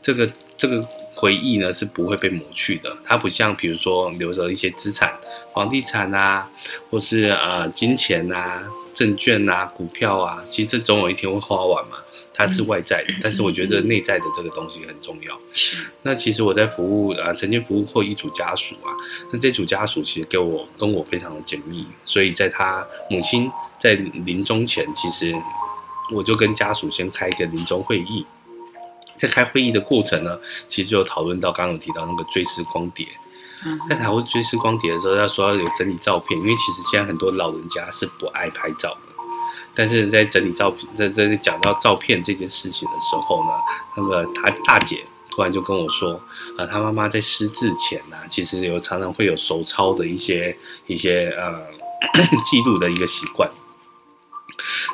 [0.00, 2.96] 这个这个回忆呢是不会被抹去的。
[3.04, 5.12] 它不像比如说留着一些资产，
[5.52, 6.48] 房地产啊，
[6.90, 8.62] 或是呃金钱啊，
[8.92, 11.98] 证券啊、股票啊，其实这总有一天会花完嘛。
[12.36, 15.38] 它是外在的，嗯、但是我觉得内在的这个东西很重要。
[15.52, 15.86] 是。
[16.02, 18.90] 那其实我在服务啊，曾经服务过一组家属啊，
[19.32, 25.32] 那这组家属其实给我跟我非常的紧密，所以在他母亲在临终前，其实
[26.12, 28.26] 我就跟家属先开一个临终会议。
[29.16, 30.38] 在开会议的过程呢，
[30.68, 33.06] 其实就讨论到刚刚有提到那个追思光碟。
[33.64, 33.78] 嗯。
[33.88, 39.14] 在讨论追思光碟的时候，他说要有整理照片，因为其实现在很多老人家是不爱拍照的。
[39.76, 43.50] 但是在整理照片，在在讲到照片这件事情的时候呢，
[43.96, 46.20] 那个他大姐突然就跟我说，
[46.56, 51.60] 啊，他妈妈在失智前呢、啊，其实有常常会有手抄的一些一些呃
[52.44, 53.48] 记录的一个习惯。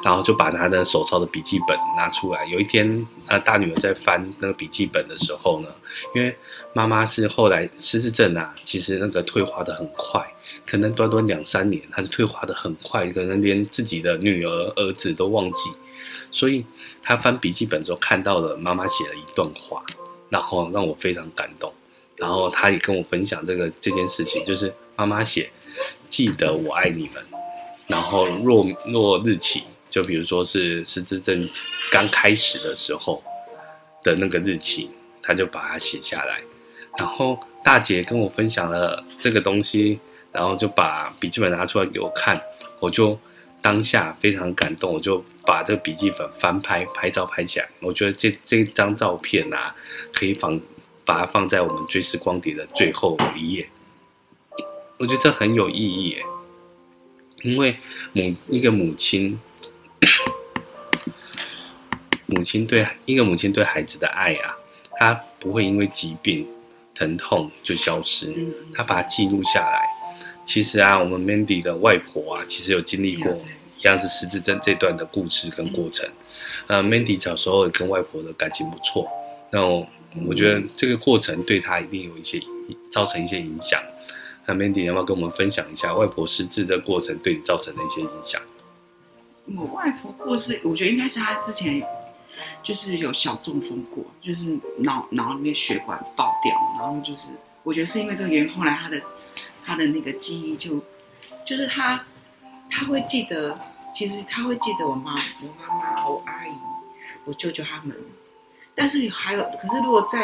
[0.04, 2.44] 然后就把他的手抄的笔记本拿出来。
[2.46, 5.68] 有一天，呃，大女儿在翻那个笔记本的时候呢，
[6.14, 6.36] 因为
[6.72, 10.24] 妈妈是后来失智症啊，其实那个退化的很快，
[10.66, 15.70] 可能短短两三年，她是退化的很快，可能连自己的女儿儿子都忘记。
[16.30, 16.64] 所以
[17.02, 19.82] 她翻笔记本的时候看到了妈妈写了一段话，
[20.28, 21.72] 然后让我非常感动。
[22.16, 25.50] 然后她也跟我分享这个这件事情，就是妈妈写
[26.08, 27.24] ：“记得我爱你们。”
[27.88, 31.46] 然后若若日期，就比如说是失智症
[31.90, 33.22] 刚开始的时候
[34.02, 34.88] 的那个日期，
[35.20, 36.40] 他就把它写下来。
[36.98, 39.98] 然后大姐跟我分享了这个东西，
[40.32, 42.40] 然后就把笔记本拿出来给我看，
[42.78, 43.18] 我就
[43.60, 47.68] 当下非常感动，我就把这个笔记本翻拍拍照拍起来。
[47.80, 49.74] 我觉得这这张照片啊，
[50.14, 50.60] 可以放
[51.04, 53.68] 把它放在我们追思光碟的最后一页。
[54.98, 56.24] 我觉得这很有意义耶。
[57.42, 57.78] 因为
[58.12, 59.40] 母一个母亲，
[62.36, 64.56] 母亲对一个母亲对孩子的爱啊，
[64.98, 66.46] 她不会因为疾病、
[66.94, 68.34] 疼痛就消失，
[68.74, 69.88] 她把它记录下来。
[70.44, 73.32] 其实啊，我们 Mandy 的外婆啊，其实有经历过
[73.78, 76.08] 一样是失智症这段的故事跟过程。
[76.66, 79.08] 呃，Mandy 小时候跟外婆的感情不错，
[79.50, 79.86] 那我，
[80.26, 82.40] 我觉得这个过程对她一定有一些
[82.90, 83.80] 造成一些影响。
[84.46, 88.40] 那 Mandy 要不要跟我们分享一下外婆失智的过程对你造成的一些影响？
[89.56, 91.80] 我外婆过世，我觉得应该是她之前
[92.62, 97.28] 就是有小中风过，就是脑脑里面血管爆掉，然后就是
[97.62, 99.00] 我觉得是因为这个原因，后来他的
[99.64, 100.82] 他的那个记忆就
[101.46, 102.04] 就是他
[102.70, 103.58] 他会记得，
[103.94, 106.52] 其实他会记得我妈、我妈妈、我阿姨、
[107.24, 107.96] 我舅舅他们，
[108.74, 110.22] 但是还有，可是如果在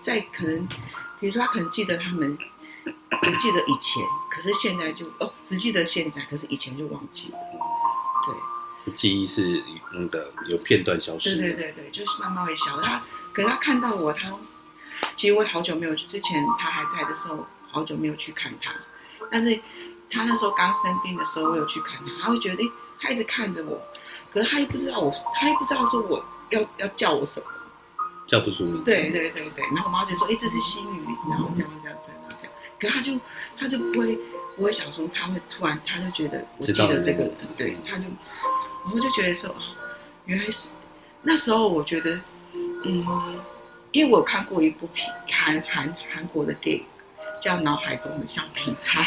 [0.00, 0.66] 在可能，
[1.20, 2.38] 比如说他可能记得他们。
[3.22, 7.38] 只记得以前，可是现在就哦，只记得现在，可是以前就忘记了。
[8.26, 8.34] 对，
[8.90, 11.36] 记忆是那个有片段消失。
[11.36, 12.80] 对对对对，就是慢慢会消。
[12.80, 14.32] 他，可是他看到我，他
[15.16, 18.72] 其实我好久没有，之前他还在的时候，好久没有去看他。
[19.30, 19.58] 但是
[20.10, 22.68] 他那时候刚生病的时候，我有去看他，他会觉得，哎，
[23.00, 23.80] 他一直看着我，
[24.30, 27.46] 可是他又不知道我，他又不知道说我要要叫我什么，
[28.26, 28.84] 叫不出名字。
[28.84, 32.52] 对对对对，然后我妈就说，哎，这是新语，然后这样这样这样。
[32.78, 33.16] 可他就
[33.56, 34.18] 他就不会
[34.56, 38.02] 不会想说他会突然他就觉得我记得这个字，对，他就
[38.82, 39.56] 然后就觉得说哦，
[40.26, 40.70] 原来是
[41.22, 42.20] 那时候我觉得
[42.84, 43.40] 嗯，
[43.92, 44.88] 因为我看过一部
[45.28, 46.84] 韩韩韩国的电影
[47.40, 49.02] 叫《脑海中的橡皮擦》，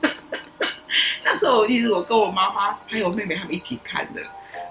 [1.24, 4.22] 那时候其实我跟我妈妈还有妹妹他们一起看的，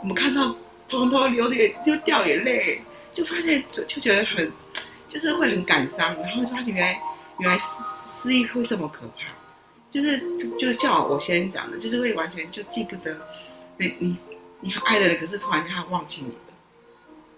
[0.01, 0.55] 我们看到
[0.87, 2.81] 从头流眼就掉眼泪，
[3.13, 4.51] 就发现就就觉得很
[5.07, 6.99] 就是会很感伤，然后就发现原来。
[7.37, 9.25] 原来失失忆会这么可怕，
[9.89, 10.17] 就是
[10.57, 13.13] 就是叫我先讲的，就是会完全就记不得，
[13.77, 14.15] 你你
[14.61, 16.35] 你很爱的人，可是突然他忘记你了。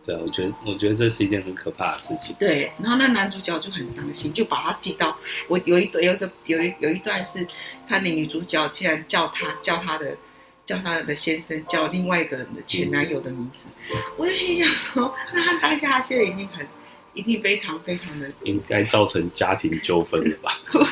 [0.06, 2.36] 对啊，我觉得我觉得这是一件很可怕的事情。
[2.40, 7.46] 对，然后那男主角就很伤心，就把他记到我有一段有一个有一有一段是
[7.88, 10.18] 他的女主角竟然叫他叫他的
[10.64, 16.66] 叫他的先生叫另外一个人的前男友的名字，嗯、我就心想说，那他当下他现在已经很。
[17.14, 20.52] 一定非常非常的应该造成家庭纠纷了吧？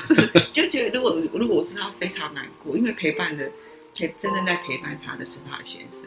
[0.51, 3.47] 就觉得如果如果我是他，非常难过，因为陪伴的
[3.95, 6.03] 陪真正在陪伴他的是他的先生。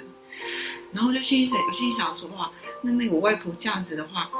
[0.92, 2.50] 然后就心想，我心想说哇，
[2.82, 4.30] 那那个我外婆这样子的话，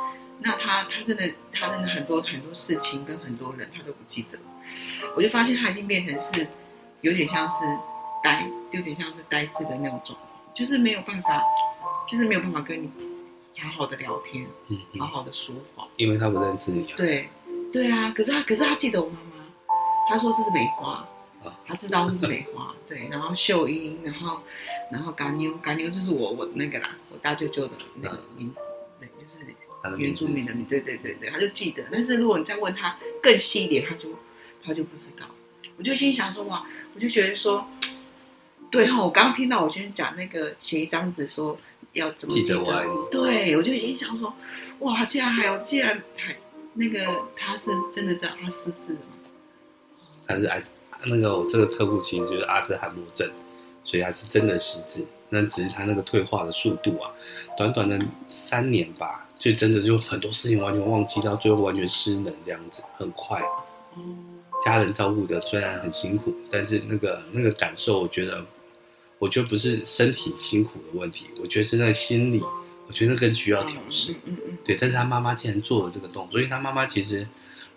[0.41, 4.39] 那他他真的他真的很多很多事情跟很多人他都不记得。
[5.17, 6.47] 我就发现他已经变成是
[7.01, 7.65] 有点像是
[8.23, 11.43] 呆，有点像是呆滞的那种状况，就是没有办法，
[12.07, 12.91] 就是没有办法跟你。
[13.61, 16.95] 好好的聊天，嗯，好好的说话，因为他不认识你啊。
[16.97, 17.29] 对，
[17.73, 19.45] 对啊，可是他，可是他记得我妈妈，
[20.09, 21.05] 他说这是梅花，
[21.49, 24.41] 啊，他知道这是梅花，对，然后秀英，然后，
[24.93, 28.57] 然后嘎妞，嘎妞就是我我那个啦，我大舅舅的那个名字，
[29.01, 31.85] 对，就是原住民的名，对对对对，他就记得。
[31.91, 34.09] 但是如果你再问他更细一点，他就
[34.65, 35.27] 他就不知道。
[35.77, 37.67] 我就心想说哇，我就觉得说，
[38.71, 41.57] 对哈，我刚刚听到我先生讲那个写一张纸说
[41.93, 44.35] 要怎么记得，记得我爱你，对我就已经想说，
[44.81, 46.37] 哇，竟然还有，竟然还
[46.75, 49.01] 那个他是真的知道他识字吗？
[50.27, 50.63] 他是癌，
[51.07, 53.29] 那个我这个客户其实就是阿兹海默症，
[53.85, 57.11] 所以他是真的失智，那只是他那个退化的速度啊，
[57.57, 63.43] 短短的三年吧，就真的就很多事情完全忘记，到最后完全失能这样子，很快。
[64.65, 68.45] 家人照顾的虽然很辛苦，但是那个那个感受，我觉得，
[69.21, 72.43] 我觉得不是身体辛苦的问题，我觉得是那个心理，
[72.89, 74.13] 我觉得那更需要调试。
[74.25, 74.59] 嗯嗯。
[74.65, 77.27] 对，但是他妈妈竟然做了这个动作，因为他妈妈其实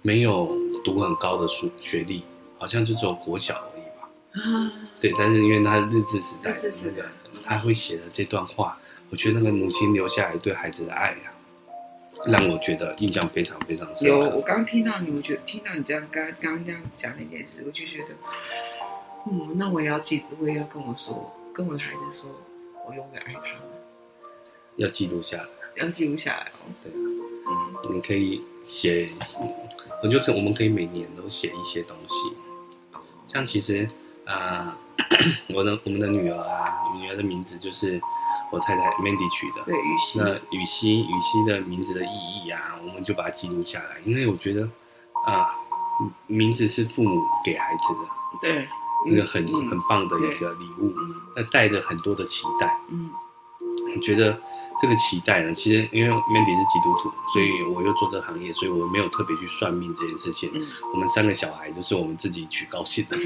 [0.02, 2.24] 没有读很高的书学历，
[2.62, 4.08] 好像就只有国小而已吧。
[4.34, 4.72] 啊。
[5.00, 7.10] 对，但是因为他日治时代的那个，
[7.44, 8.78] 他会写的这段话，
[9.10, 11.34] 我觉得那个母亲留下来对孩子的爱呀。
[12.28, 14.08] 让我觉得印象非常非常深。
[14.08, 18.10] 有，我刚刚听到你，我觉得听到你这样刚刚刚这样讲那件事，我就觉得，
[19.26, 22.30] 嗯，那我也要记得，我也要跟我说，跟我的孩子说，
[22.88, 23.50] 我永远爱他们。
[24.76, 25.46] 要记录下来。
[25.78, 26.70] 要记录下来哦。
[26.84, 26.96] 对啊。
[26.96, 27.96] 嗯。
[27.96, 29.10] 你可以写，
[30.04, 32.32] 我觉得我们可以每年都写一些东西。
[33.32, 33.88] 像其实
[34.26, 35.18] 啊、呃，
[35.56, 38.02] 我的我们的女儿啊，女儿的名字就是。
[38.54, 40.20] 我太太 Mandy 取的，对，雨熙。
[40.20, 42.10] 那雨熙，雨熙的名字的意
[42.46, 44.68] 义啊，我们就把它记录下来，因为我觉得，
[45.26, 45.56] 啊，
[46.28, 48.00] 名字是父母给孩子的，
[48.42, 48.68] 对，
[49.10, 50.94] 一个很、嗯、很棒的一个礼物，
[51.34, 53.10] 那带着很多的期待，嗯，
[53.96, 54.38] 我觉得。
[54.82, 60.50] 这个期待呢，其实因为 Mandy 是基督徒，所以我又做这个行业，所以我没有特别去算命这件事情。
[60.56, 63.16] 嗯、我们三个小孩就是我们自己取高兴的。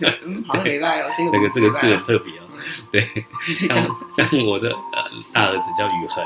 [0.00, 2.42] 对，嗯，好礼拜哦，这个那个这个字很特别哦。
[2.90, 3.06] 对，
[3.68, 6.24] 像像我的呃大儿子叫宇恒，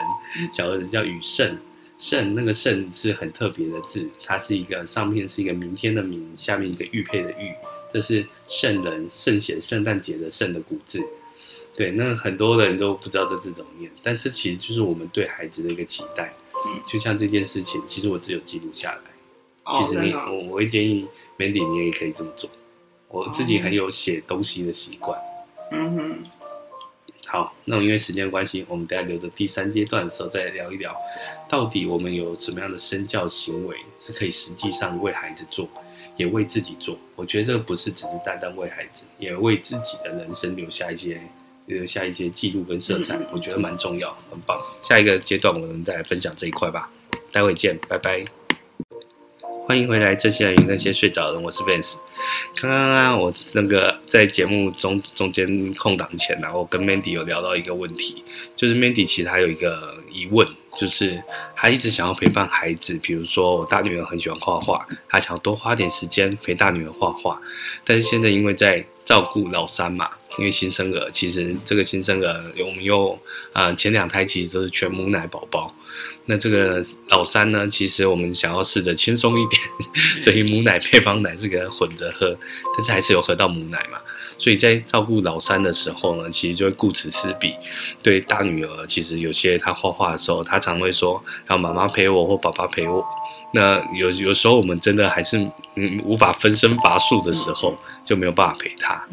[0.52, 1.58] 小儿子叫宇胜，
[1.98, 7.52] 胜那个胜是很特别的字，它是一个上面是一个明天的明，下面一个玉佩的玉，
[7.92, 11.04] 这是圣人圣贤圣诞节的圣的古字。
[11.76, 16.32] 对，那很多人都不知道这字怎么念，但这其实就是我们对孩子的一个期待。
[16.66, 19.00] 嗯，就像这件事情，其实我只有记录下来。
[19.64, 21.06] 哦，其实你我我会建议
[21.38, 22.50] Mandy，你也可以这么做。
[23.08, 25.18] 我自己很有写东西的习惯。
[25.72, 26.18] 嗯哼。
[27.26, 30.94] 好，那因为时间关系，我们等下留着第三阶段的时候再聊一聊，
[31.48, 35.68] 到底我们有什么样的身教行为是可以实际上为孩子做，
[36.16, 36.98] 也为自己做。
[37.14, 41.22] 我觉得这个不是只是单单为孩子，也为自己的人生留下一些。
[41.74, 44.56] 留下一些记录跟色彩，嗯、我觉得蛮重要，很棒。
[44.80, 46.90] 下一个阶段我们再来分享这一块吧，
[47.32, 48.24] 待会见，拜拜。
[49.66, 51.94] 欢迎回来，这些人与那些睡着的人，我是 Vance。
[52.56, 58.24] 刚刚啊，我那个在节目中中间空档前呢、啊，我跟 Mandy 有聊到一个问题，
[58.56, 60.44] 就是 Mandy 其实还有一个疑问，
[60.76, 61.22] 就是
[61.54, 67.40] 他一直想要陪伴孩子，比如说我大女儿很喜欢画画，他想要多花点时间陪大女儿画画，
[67.84, 73.12] 但是现在因为在照顾老三嘛，因为新生儿，其实这个新生儿我们又
[73.52, 75.74] 啊、呃、前两胎其实都是全母奶宝宝。
[76.26, 79.62] 那这个老三呢，其实我们想要试着轻松一点，
[80.22, 82.34] 所以母奶配方奶这个混着喝，
[82.76, 83.98] 但是还是有喝到母奶嘛。
[84.38, 87.54] 所以在照顾老三的时候呢，其实就会顾此失彼。
[88.02, 93.04] 对大女儿，其实有些她画画的时候，她常会说让妈妈陪我或爸爸陪我。
[93.52, 95.36] 那有有时候我们真的还是
[95.74, 99.04] 嗯无法分身乏术的时候，就没有办法陪他。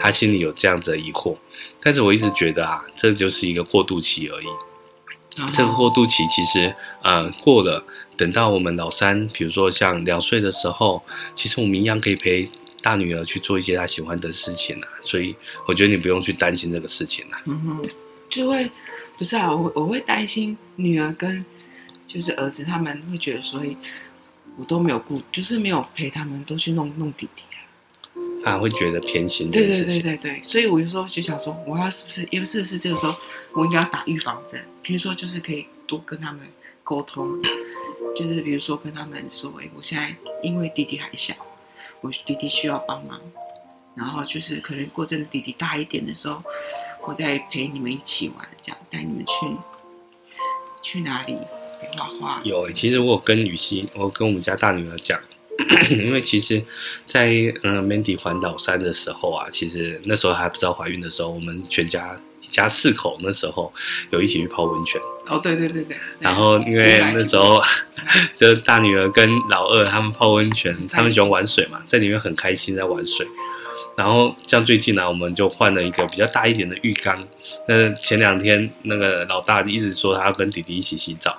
[0.00, 1.36] 他心里有这样子的疑惑，
[1.80, 4.46] 但是我一直觉得啊，这就是一个过渡期而已。
[5.52, 7.84] 这个过渡期其实，呃，过了，
[8.16, 11.02] 等到我们老三，比如说像两岁的时候，
[11.34, 12.48] 其实我们一样可以陪
[12.80, 14.86] 大女儿去做一些她喜欢的事情啊。
[15.02, 15.34] 所以
[15.66, 17.42] 我觉得你不用去担心这个事情啊。
[17.46, 17.82] 嗯哼，
[18.30, 18.70] 就会
[19.18, 21.44] 不是啊，我我会担心女儿跟
[22.14, 23.76] 就是儿子他们会觉得，所以
[24.56, 27.42] 我都没有顾，就是没有陪他们，都去弄弄弟弟。
[28.44, 33.16] 啊会觉得偏心，对对对对对，所以我就说就想说，我要是不是，因为是不是这个时候
[33.54, 34.62] 我应该要打预防针？
[34.82, 36.42] 比如说，就是可以多跟他们
[36.84, 37.42] 沟通，
[38.14, 41.34] 就是比如说跟他们说，哎，我现在因为弟弟还小，
[42.02, 43.18] 我弟弟需要帮忙，
[43.94, 46.40] 然后就是可能过阵子弟弟大一点的时候，
[47.06, 49.32] 我再陪你们一起玩，这样带你们去
[50.82, 51.38] 去哪里
[51.96, 52.40] 画画。
[52.44, 55.18] 有，其实我有跟雨熙，我跟我们家大女儿讲。
[55.88, 56.60] 因为其实
[57.06, 63.72] 在，在嗯，Mandy 环老三的时候啊，其实那时候还不知道怀孕的时候，我们全家一家四口那时候
[64.10, 65.00] 有一起去泡温泉。
[65.26, 65.96] 哦，对对对对。
[66.18, 67.62] 然后因为那时候，
[68.36, 73.24] 就大女儿跟老二他们泡温泉，他们喜欢玩水嘛，在里面很开心在玩水。
[73.96, 77.24] 然后像最近呢、啊，我们就换了一个比较大一点的浴缸。
[77.68, 81.38] 那前两天那个老大一直说他要跟弟弟一起洗澡。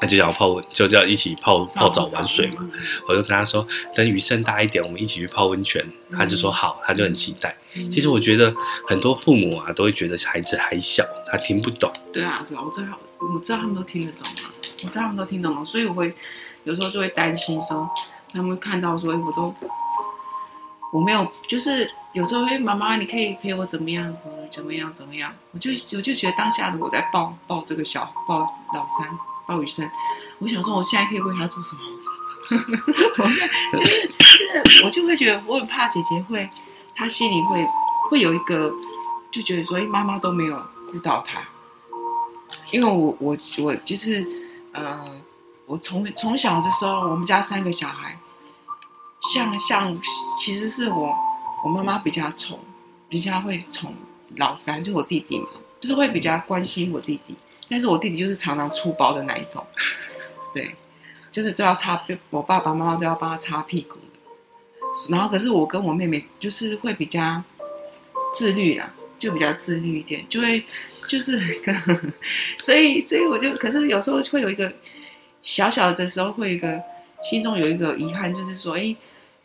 [0.00, 2.66] 他就想泡温，就叫一起泡泡澡玩水嘛。
[3.06, 5.84] 我就跟他说，等雨声大一点，我们一起去泡温泉。
[6.12, 7.54] 他就说好，他就很期待。
[7.92, 8.52] 其实我觉得
[8.88, 11.92] 很多父母啊，都会觉得孩子还小，他听不懂。
[12.12, 14.50] 对啊，对啊，我知道，我知道他们都听得懂啊，
[14.82, 16.12] 我知道他们都听懂了，所以我会
[16.64, 17.88] 有时候就会担心说，
[18.32, 19.54] 他们看到说，我都
[20.92, 24.16] 我没有，就是有时候，哎，妈妈，你可以陪我怎么样？
[24.50, 24.92] 怎么样？
[24.92, 25.32] 怎么样？
[25.52, 28.40] 我就我就觉得当下的我在抱抱这个小抱
[28.74, 29.29] 老三。
[29.50, 29.90] 鲍雨生，
[30.38, 31.82] 我想说，我现在可以为他做什么？
[33.18, 36.48] 我现在就是就是，我就会觉得我很怕姐姐会，
[36.94, 37.66] 她心里会
[38.08, 38.72] 会有一个，
[39.32, 40.56] 就觉得说，哎，妈妈都没有
[40.92, 41.42] 顾到她。
[42.70, 44.24] 因为我我我就是，
[44.72, 45.00] 呃，
[45.66, 48.16] 我从从小的时候，我们家三个小孩，
[49.32, 49.98] 像像
[50.38, 51.12] 其实是我
[51.64, 52.56] 我妈妈比较宠，
[53.08, 53.92] 比较会宠
[54.36, 55.48] 老三，就是我弟弟嘛，
[55.80, 57.34] 就是会比较关心我弟弟。
[57.70, 59.64] 但是我弟弟就是常常粗暴的那一种，
[60.52, 60.74] 对，
[61.30, 65.08] 就是都要擦，我爸爸妈妈都要帮他擦屁股的。
[65.08, 67.40] 然后可是我跟我妹妹就是会比较
[68.34, 70.64] 自律啦，就比较自律一点，就会
[71.06, 71.38] 就是，
[72.58, 74.72] 所以所以我就，可是有时候会有一个
[75.40, 76.82] 小小的时候会有一个
[77.22, 78.96] 心中有一个遗憾，就是说，哎，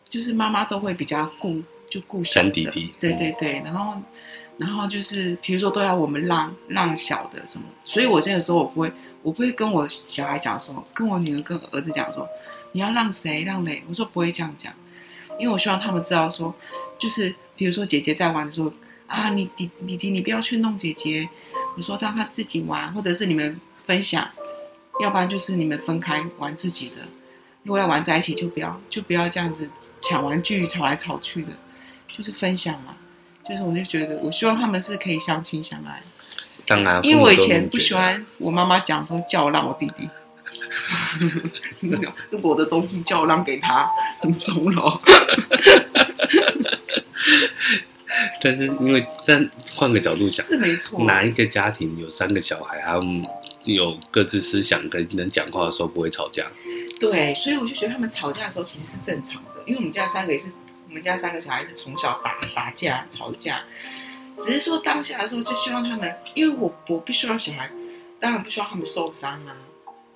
[0.08, 4.02] 就是妈妈都会比较顾，就顾小的，弟弟，对对对，然后。
[4.58, 8.92] 然后就是，比如说都要我们让让小的什么，所以我这个时候我不会，
[9.22, 12.26] 我不会跟我小孩讲说，跟我女儿跟儿子讲说，
[12.72, 14.72] 你要让谁让谁，我说不会这样讲，
[15.38, 16.54] 因为我希望他们知道说，
[16.98, 18.72] 就是比如说姐姐在玩的时候，
[19.06, 21.28] 啊，你弟弟弟你不要去弄姐姐，
[21.76, 24.26] 我说让他自己玩，或者是你们分享，
[25.00, 27.06] 要不然就是你们分开玩自己的，
[27.62, 29.68] 如果要玩在一起就不要就不要这样子
[30.00, 31.52] 抢玩具吵来吵去的，
[32.08, 32.96] 就是分享嘛。
[33.48, 36.02] 就是我就觉得，我希望他们是可以相亲相爱。
[36.66, 40.10] 当然，因为我以前不喜欢我妈妈讲说叫我让我弟弟，
[42.30, 43.88] 如果我的东西叫我让给他，
[44.20, 45.00] 很懂了。
[48.40, 51.04] 但是因为，但换个角度想，是没错。
[51.04, 53.24] 哪一个家庭有三个小孩，他们
[53.64, 56.50] 有各自思想跟能讲话的时候不会吵架？
[56.98, 60.50] 对，所以我就觉得他们吵架的时候其实是正常的，因为我们家三个也是。
[60.96, 63.62] 我们家三个小孩子从小打打架吵架，
[64.40, 67.68] 只是说当下的时候就希望他们，因为我我不希望小孩，
[68.18, 69.54] 当然不希望他们受伤啊，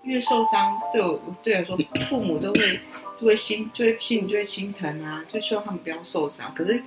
[0.03, 1.79] 因为受伤对我对我来说，
[2.09, 2.81] 父母都会
[3.19, 6.51] 都会心就会心里就会心疼啊，就希望他们不要受伤。
[6.55, 6.83] 可是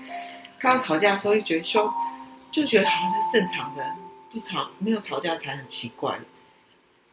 [0.58, 1.94] 看到吵架的时候，就觉得说
[2.50, 3.86] 就觉得好像是正常的，
[4.32, 6.18] 不吵没有吵架才很奇怪，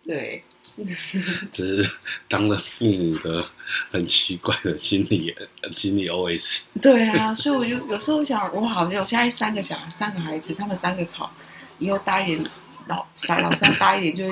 [0.06, 0.44] 对。
[1.52, 1.90] 只是
[2.28, 3.44] 当了父母的
[3.90, 5.34] 很奇怪的心理
[5.72, 6.64] 心理 OS。
[6.80, 11.30] 对啊，所以我就有时候想，我好像我现在三个小孩，三个孩子，他们三个吵，
[11.78, 12.50] 以后大一点，
[12.88, 14.30] 老三老三大一点就会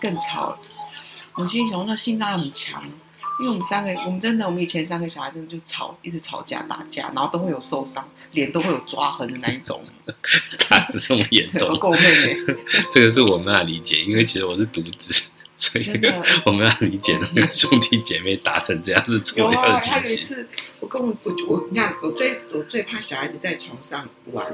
[0.00, 0.58] 更吵了。
[1.34, 2.82] 我心想，那心脏很强，
[3.40, 9.84] 因为我们三个，我们真的，我们以前三个小孩真的就吵，一直吵架打架，然后都会有受伤，脸都会有抓痕的那一种。
[10.68, 11.68] 打得这么严重？
[11.68, 12.36] 我跟我妹妹，
[12.92, 15.26] 这个是我没法理解，因为其实我是独子。
[15.56, 15.86] 所以
[16.44, 19.44] 我们要理解那个兄弟姐妹打成这样子情形。
[19.44, 20.46] 有啊，有一次
[20.80, 24.46] 我跟我我我你看我最我最怕小孩子在床上玩，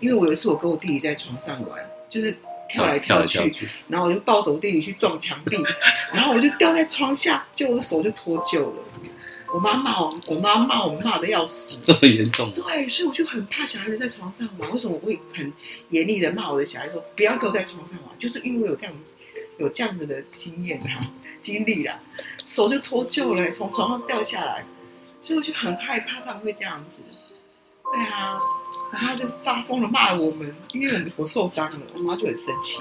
[0.00, 1.78] 因为我有一次我跟我弟弟在床上玩，
[2.08, 2.36] 就是
[2.68, 5.56] 跳来跳去，跳跳然后我就抱着我弟弟去撞墙壁，
[6.14, 8.72] 然后我就掉在床下，就我的手就脱臼了。
[9.52, 12.50] 我妈骂我，我妈骂我骂的要死，这么严重？
[12.52, 14.68] 对，所以我就很怕小孩子在床上玩。
[14.72, 15.52] 为什么我会很
[15.90, 18.18] 严厉的骂我的小孩说不要给我在床上玩？
[18.18, 19.12] 就是因为我有这样子。
[19.58, 21.98] 有这样子的经验啊， 经历啊，
[22.44, 24.64] 手就脱臼了，从床上掉下来，
[25.20, 27.00] 所以我就很害怕他们会这样子。
[27.92, 28.40] 对啊，
[28.92, 32.80] 然后就发疯了骂我们，因为我们我受伤了，我妈就很生气。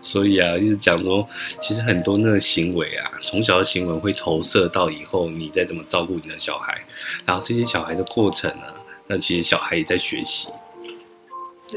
[0.00, 1.26] 所以啊，一直讲说，
[1.60, 6.84] 其实很多那个行为啊，从小的行为会投射到以后你再怎么照顾你的小孩，
[7.24, 8.66] 然后这些小孩的过程呢，
[9.06, 10.50] 那其实小孩也在学习。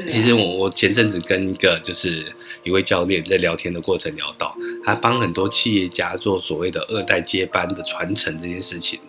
[0.07, 2.33] 其实我我前阵子跟一个就是
[2.63, 8.99] 一位教练在聊天的过程聊到，他帮很多企业家做所谓的二代接班的传承这件事情，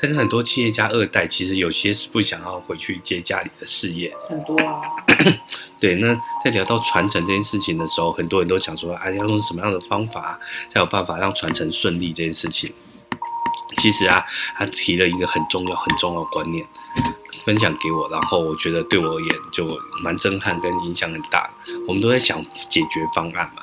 [0.00, 4.80] 但是很多企业家二代其实有些是不想要回去接家里的事业，很多啊。
[5.80, 6.14] 对，那
[6.44, 12.72] 在聊到传承这件事情的时候，很多人都想说，啊，要用什么样的方法才有办法让传承顺利这件事情。
[13.78, 14.24] 其实啊，
[14.56, 16.64] 他提了一个很重要很重要的观念。
[17.48, 19.66] 分享给我，然后我觉得对我而言就
[20.02, 21.50] 蛮震撼跟影响很大。
[21.86, 23.62] 我们都在想解决方案嘛，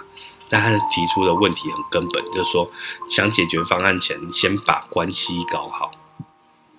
[0.49, 2.67] 但他提出的问题很根本，就是说
[3.07, 5.91] 想解决方案前，先把关系搞好。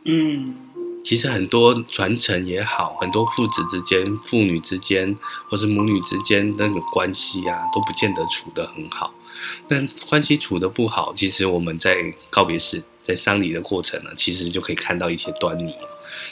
[0.05, 0.57] 嗯，
[1.05, 5.17] 其实很多传承也好，很多父子之间、父女之间，
[5.49, 9.15] 或是母女之间那个关系啊，都不见得处得很好。
[9.69, 15.73] 但关系处得不好，其实我们在告别式、在丧礼的过程呢，其实就可以看到一些端倪。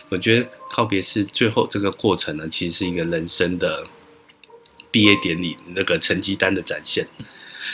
[0.09, 3.87] 我觉得告别是最后这个过程呢，其实是一个人生的
[4.91, 7.07] 毕业典礼那个成绩单的展现。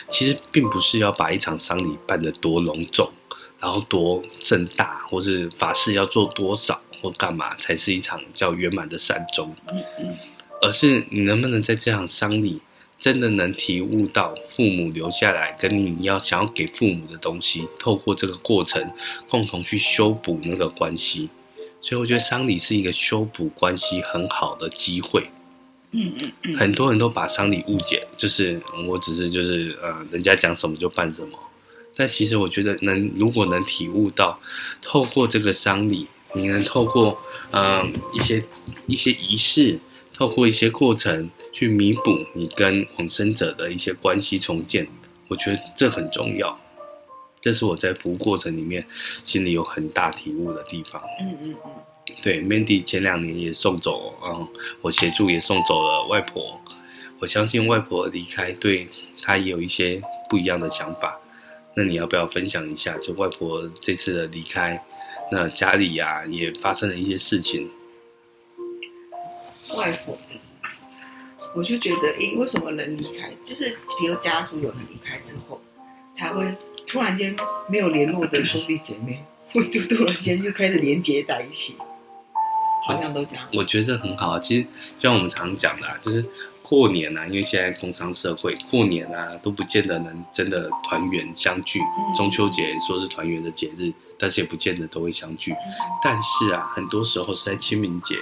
[0.09, 3.11] 其实并不是要把一场丧礼办得多隆重，
[3.59, 9.55] 然后多盛大，或是法事要做多少或干嘛，才是一场叫圆满的善终。
[9.69, 10.17] 嗯嗯，
[10.63, 12.61] 而是你能不能在这场丧礼，
[12.99, 18.93] 真的能体悟到父母留下来跟你要想要给父母的东西，透过这个过程
[19.29, 21.29] 共同去修补那个关系。
[21.81, 25.29] 所以我觉得丧礼是一个修补关系很好的机会。
[25.93, 31.37] 嗯嗯嗯，很多人都把丧礼误解，就是我只是就是呃，人家讲什么就办什么。
[31.97, 34.39] 但其实我觉得能如果能体悟到，
[34.81, 37.21] 透过这个丧礼，你能透过
[37.51, 38.45] 呃一些
[38.87, 39.81] 一些仪式，
[40.15, 44.87] 透过一些过程去弥补你跟往生者的一些关系重建，
[45.27, 46.57] 我觉得这很重要。
[47.41, 48.85] 这是我在服务过程里面
[49.25, 51.03] 心里有很大体悟的地方。
[51.21, 51.71] 嗯嗯嗯。
[52.23, 54.49] 对，Mandy 前两年也送走，嗯，
[54.83, 56.61] 我协助也送走了外婆。
[57.21, 58.89] 我相信外婆离开，对
[59.23, 61.21] 她也有一些不一样的想法。
[61.75, 62.99] 那你要不要分享一下？
[62.99, 64.83] 就外婆这次的离开，
[65.31, 67.71] 那家里呀、啊、也发生了一些事情。
[69.77, 70.19] 外婆，
[71.55, 75.61] 我就觉得，诶，为什么人离开，就是比如家族有人离开之后，
[76.13, 76.53] 才会
[76.87, 77.35] 突然间
[77.69, 79.25] 没有联络的兄弟姐妹，
[79.71, 81.77] 就突然间就开始连接在一起。
[82.87, 84.39] 好像都这样，我觉得这很好啊。
[84.39, 84.63] 其实
[84.99, 86.25] 就像我们常讲的啊，就是
[86.63, 91.79] 过年啊，因为现在工商社会，过年啊都不见得能真的团圆相聚。
[92.17, 95.55] 中秋节说是团圆的节日，但是也不见得都会相聚。
[96.03, 98.17] 但是啊，很多时候是在清明节，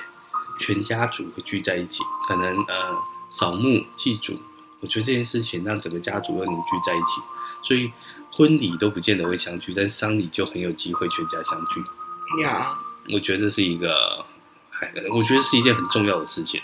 [0.60, 2.96] 全家族会聚在一起，可能呃
[3.30, 4.36] 扫墓祭祖。
[4.80, 7.20] 我觉得这件事情让整个家族又凝聚在一起，
[7.62, 7.90] 所以
[8.38, 11.82] 婚礼都不见得会相聚，但是丧礼就很有机会全家相聚。
[12.44, 12.78] 呀，
[13.12, 14.24] 我觉得这是一个。
[15.10, 16.62] 我觉得是一件很重要的事情，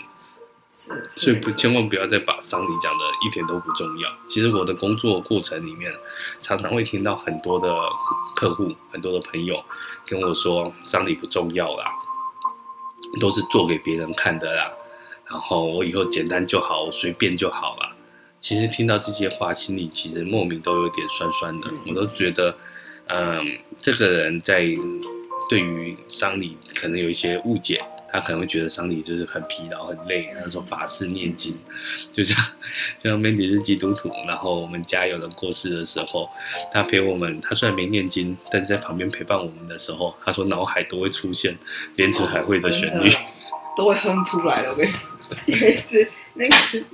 [0.73, 4.09] 是，所以不千万不要再把丧礼讲的一点都不重要。
[4.25, 5.93] 其实我的工作过程里面，
[6.39, 7.67] 常常会听到很多的
[8.33, 9.61] 客户、很多的朋友
[10.07, 11.91] 跟我说，丧礼不重要啦，
[13.19, 14.63] 都是做给别人看的啦。
[15.29, 17.94] 然后我以后简单就好，随便就好了。
[18.45, 21.67] 其实听到这些话，心里其实莫名都有点酸酸的。
[21.87, 22.55] 我都觉得，
[23.07, 24.67] 嗯，这个人在
[25.49, 27.83] 对于丧礼可能有一些误解。
[28.13, 30.29] 他可能会觉得丧礼就是很疲劳、很累。
[30.39, 31.57] 他说法师念经，
[32.13, 32.37] 就像
[33.01, 36.29] 就像 Mandy 是基督徒，然后我们家有人过世的时候，
[36.71, 37.41] 他陪我们。
[37.41, 41.57] 他虽然没念经，但是在旁边陪伴我们的时候，他说脑海都会出现
[41.95, 43.17] 莲池海会的旋律，哦、
[43.75, 44.69] 都会哼出来了。
[44.69, 45.09] 我跟你说，
[45.47, 46.85] 有一次那个是，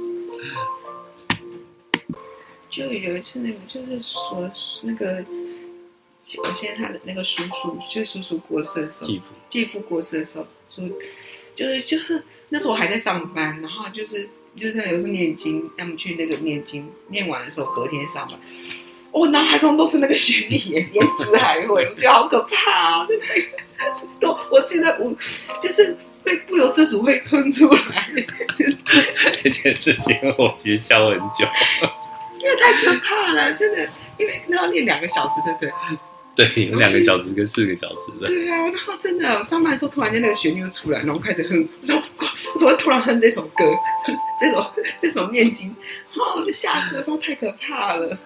[2.72, 4.50] 就有一次那个就是说
[4.84, 5.24] 那个。
[6.38, 10.88] 我现在他的那个叔叔，就是叔叔过世的时候，继父继父过世的时候，说
[11.56, 18.40] 就是就是那时候我还在上班，然后就是就是他有时候念经，他们去那个念经，念完的时候隔天上班，
[19.12, 20.58] 我脑海中都是那个旋律，
[20.94, 23.06] 连词还会，我觉得好可怕啊！
[23.08, 23.50] 对不对？
[24.20, 25.12] 都我记得我
[25.60, 28.14] 就是会不由自主会喷出来，
[29.42, 31.48] 这件事情我其实笑很久，
[32.42, 35.72] 因为太可怕了，真的，因为那要练两个小时，对不对？
[36.34, 38.28] 对，有两个小时跟四个小时的。
[38.28, 43.66] 对啊，然后真的，我上班的时候突然间那个旋律就出来，然后开始哼，我说我怎么会突然哼这首歌，
[44.40, 45.76] 这首这首念经，
[46.16, 48.18] 然后我就吓死了，说太可怕了。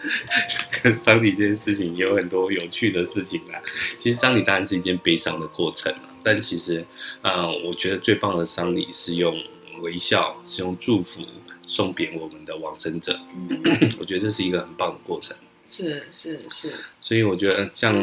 [0.71, 3.57] 可是丧礼这件事情也有很多有趣的事情啊。
[3.97, 5.93] 其实丧礼当然是一件悲伤的过程，
[6.23, 6.85] 但其实，
[7.23, 9.35] 呃，我觉得最棒的丧礼是用
[9.81, 11.21] 微笑，是用祝福
[11.67, 13.19] 送别我们的往生者。
[13.49, 15.35] 嗯， 我觉得这是一个很棒的过程。
[15.67, 17.95] 是是是，所以我觉得像，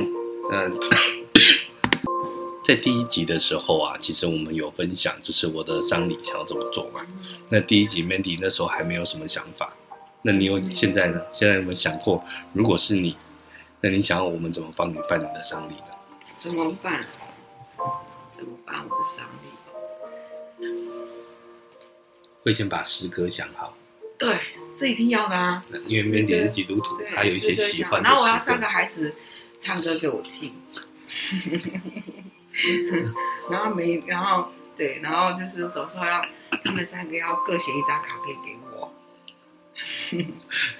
[0.50, 0.70] 嗯、呃，
[2.64, 7.06] 在第一集的时候啊，其实我们有分享，就是我的丧礼想要怎么做嘛。
[7.48, 9.72] 那第一集 Mandy 那时候还没有什么想法，
[10.22, 11.20] 那你有现在呢？
[11.32, 13.16] 现在有没有想过，如果是你，
[13.80, 15.84] 那你想要我们怎么帮你办你的丧礼呢？
[16.36, 17.00] 怎么办？
[18.32, 19.61] 怎么办我的丧礼？
[22.42, 23.76] 会先把诗歌想好。
[24.18, 24.36] 对。
[24.74, 25.62] 这一定要的啊！
[25.86, 28.08] 因为 Mandy 是基督徒，他有一些喜欢的。
[28.08, 29.14] 然后我要三个孩子
[29.58, 30.50] 唱歌给我听，
[33.50, 36.24] 然后没，然后对，然后就是走时候要
[36.64, 38.90] 他们三个要各写一张卡片给我。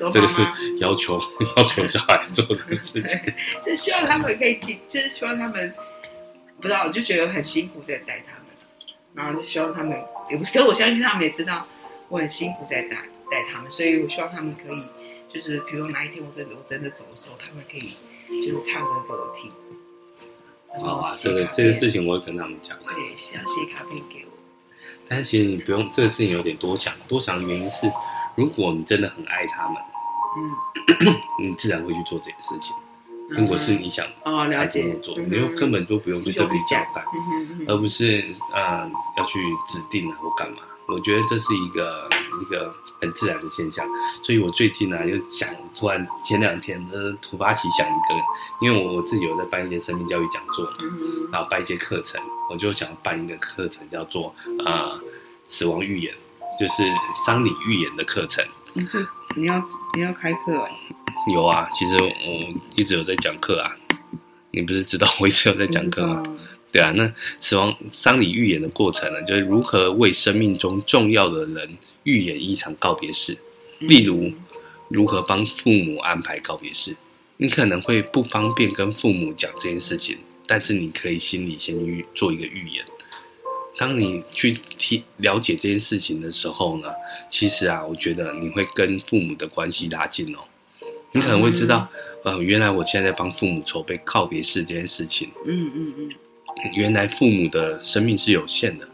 [0.11, 0.43] 这个是
[0.79, 1.21] 要求
[1.59, 3.21] 要求小孩做的事情，
[3.63, 5.73] 就希望他们可以记，就是希望他们
[6.57, 8.41] 不知道，我就觉得很辛苦在带他们，
[9.15, 11.67] 然后就希望他们也不是，可是我相信他们也知道
[12.09, 13.09] 我很辛苦在带。
[13.31, 14.85] 带他们，所以我希望他们可以
[15.33, 17.95] 就是比如哪一天我真的我真的走的时候，他们可以
[18.47, 19.51] 就是唱歌给我听。
[20.85, 22.77] 好啊，这个这个事情我会跟他们讲。
[22.81, 24.33] 对，想写卡片给我。
[25.09, 27.91] 但是其实你不用，这个事情有点多想，多想的原因是，
[28.35, 29.77] 如果你真的很爱他们，
[30.37, 31.15] 嗯，
[31.49, 32.77] 你自然会去做这件事情。
[33.37, 37.05] 如果是你想哦了解做，你就根本就不用去特别交代，
[37.66, 40.59] 而不是呃要去指定啊或干嘛。
[40.89, 42.09] 我觉得这是一个
[42.43, 43.87] 一个很自然的现象，
[44.22, 48.14] 所以我最近呢、啊、又想突然前两天的突发奇想一个，
[48.61, 50.76] 因为我我自己有在办一些生命教育讲座嘛，
[51.33, 52.20] 然后办一些课程，
[52.51, 54.35] 我就想办一个课程叫做
[54.66, 55.01] 呃
[55.47, 56.12] 死亡预言，
[56.61, 56.83] 就是
[57.24, 58.45] 丧礼预言的课程。
[59.37, 59.62] 你要
[59.95, 60.68] 你要开课哦？
[61.33, 63.77] 有啊，其实我一直有在讲课啊，
[64.51, 66.23] 你不是知道我一直有在讲课吗？
[66.71, 73.37] 对啊，那死亡丧礼预言的过程呢，就是如何为生命中重要的人预演一场告别式。
[73.81, 74.31] 例如，
[74.89, 76.97] 如何帮父母安排告别式。
[77.39, 82.85] 你可能会不方便跟父母讲这件事情，但是你可以心里先预做一个预言。
[83.77, 86.89] 当你去提了解这件事情的时候呢，
[87.29, 90.39] 其实啊，我觉得你会跟父母的关系拉近哦。
[91.13, 91.89] 你可能会知道，
[92.25, 95.31] 呃，原来我现在在帮父母筹备告别式这件事情。
[95.47, 96.11] 嗯嗯嗯。
[96.75, 98.89] 原来父母的生命是有限的，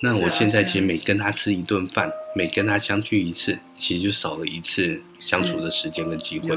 [0.00, 6.56] 那我现在其实每跟他吃一顿饭，每跟他相聚一次，其实就少了一次相处的时间跟机会，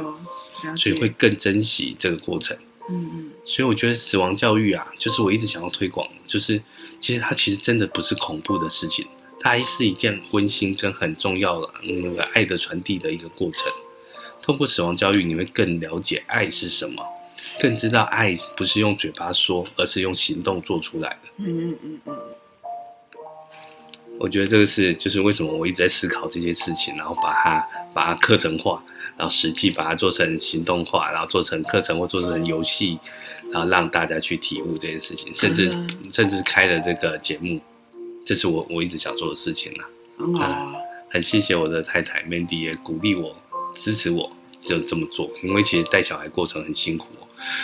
[0.76, 2.56] 所以会更珍惜这个过程。
[2.90, 6.62] 嗯嗯，所以我觉得死亡教育啊，就是我一直想要推广，就是
[7.00, 9.06] 其实它其实真的不是恐怖的事情，
[9.42, 13.70] 它还是一件温馨跟很重要的那个爱的传递的一个过程。
[14.48, 17.06] 通过死亡教育，你会更了解爱是什么。
[17.60, 21.30] 更知道爱不是用嘴巴说，而是用行动做出来的。
[21.40, 22.18] 嗯嗯嗯嗯。
[24.18, 28.82] 我觉得这个是，就是为什么我一直在思考这些事情，然后把它把它课程化，
[29.18, 32.98] 然后实际把它做成行动化，然后做成课程或做成游戏，
[33.52, 35.70] 然后让大家去体悟这件事情，甚至
[36.10, 37.60] 甚至开了这个节目，
[38.26, 40.40] 这是我我一直想做的事情了。
[40.40, 40.74] 啊，
[41.12, 43.36] 很谢谢我的太太 Mandy 也鼓励我、
[43.76, 44.32] 支持我，
[44.68, 47.08] 就这么做，因为其实带小孩过程很辛苦。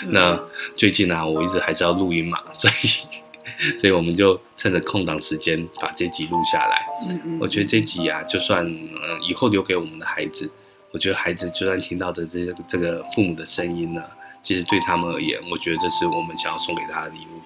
[0.09, 0.39] 那
[0.77, 6.85] 最近呢、啊，我一直还是要录音嘛， 所以，所以我们就趁着空档时间把这集录下来。
[7.09, 10.49] 嗯嗯，我觉得这集啊，就算呃以后留给我们的孩子，
[10.91, 14.01] 我觉得孩子就算听到的这这个父母的声音呢，
[14.41, 17.41] 其实对他们而言，我觉得这是我们想要送给他的礼物。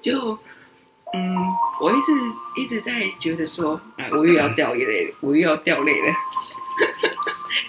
[0.00, 0.38] 就
[1.14, 1.36] 嗯，
[1.80, 2.12] 我一直
[2.56, 6.14] 一直在觉得说，哎，我又要掉眼泪，我又要掉泪了。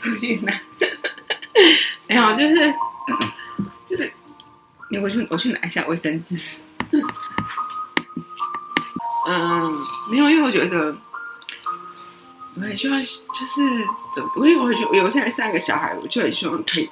[0.12, 0.54] 我去拿，
[2.14, 2.74] 没有，就是。
[3.90, 4.12] 就是，
[4.90, 6.36] 你回去，我去拿一下卫生纸。
[9.28, 10.96] 嗯，没有，因为我觉得
[12.56, 13.62] 我很希望，就是
[14.16, 16.90] 怎么，因为我很，我现在三个小孩，我就很希望可以，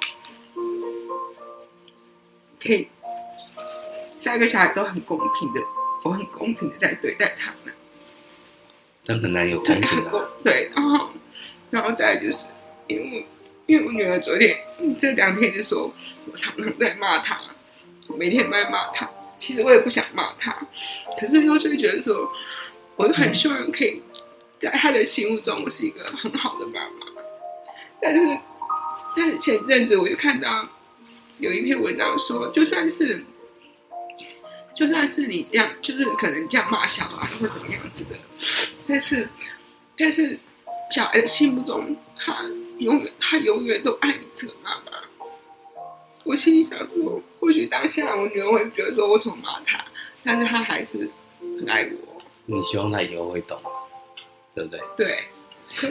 [2.62, 2.86] 可以
[4.18, 5.60] 三个小孩都很公平的，
[6.04, 7.74] 我很公平的在对待他们。
[9.06, 10.30] 但很难有公平的。
[10.44, 11.10] 对，然后，
[11.70, 12.46] 然后再就是
[12.86, 13.26] 因为。
[13.66, 14.58] 因为我女儿昨天
[14.98, 15.92] 这两天就说，
[16.30, 17.38] 我常常在骂她，
[18.16, 19.08] 每天都在骂她。
[19.38, 20.54] 其实我也不想骂她，
[21.18, 22.30] 可是又就会觉得说，
[22.96, 24.02] 我很希望可以
[24.58, 27.06] 在她的心目中，我是一个很好的妈妈。
[28.00, 28.38] 但是，
[29.16, 30.68] 但是前阵子我就看到
[31.38, 33.24] 有一篇文章说，就算是
[34.74, 38.16] 就算是你这样，就是可能这样骂小孩或怎么样子的，
[38.88, 39.28] 但是
[39.96, 40.38] 但是
[40.90, 42.44] 小孩心目中他。
[42.82, 44.92] 永远，他永远都爱你这个妈妈。
[46.24, 49.84] 我心里想说，或许当下我女儿会觉得说我怎么骂她，
[50.24, 51.08] 但是她还是
[51.40, 52.22] 很爱我。
[52.46, 53.60] 你希望她以后会懂，
[54.54, 54.80] 对不对？
[54.96, 55.18] 对。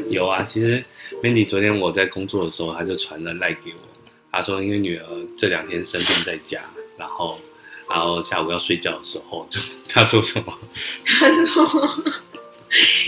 [0.10, 0.84] 有啊，其实
[1.24, 3.80] Mandy 昨天我在工作的时候，他就传了赖给我。
[4.32, 6.62] 他说，因为女儿这两天生病在家，
[6.98, 7.40] 然后，
[7.90, 10.60] 然后下午要睡觉的时候，就他说什么？
[11.06, 11.90] 他说。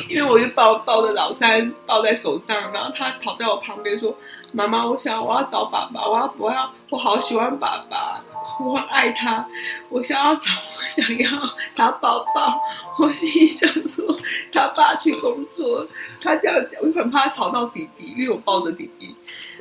[0.09, 4.16] 因为我就抱抱着老三抱在手上，然后他跑在我旁边说
[4.51, 8.20] ：“妈妈，我想我要找爸爸，我要我要我好喜欢爸爸，
[8.59, 9.47] 我很爱他，
[9.89, 11.30] 我想要找我想要
[11.76, 12.59] 他抱抱。”
[12.99, 14.16] 我心里想说，
[14.51, 15.88] 他爸去工作，
[16.22, 19.16] 他这样讲，我很怕吵到弟弟，因为我抱着弟弟。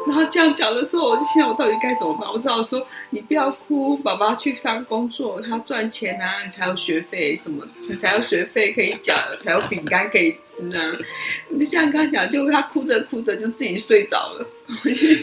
[0.06, 2.30] 然后这样讲的时候，我就想我到底该怎么办？
[2.30, 10.92] 我只好说，你不要哭，爸爸去上工作，他赚钱啊，你才有学费什么，你才有学费可以缴，才有饼干可以吃啊。
[11.50, 14.46] 我就这样跟他讲，结果他哭着哭着就自己睡着了。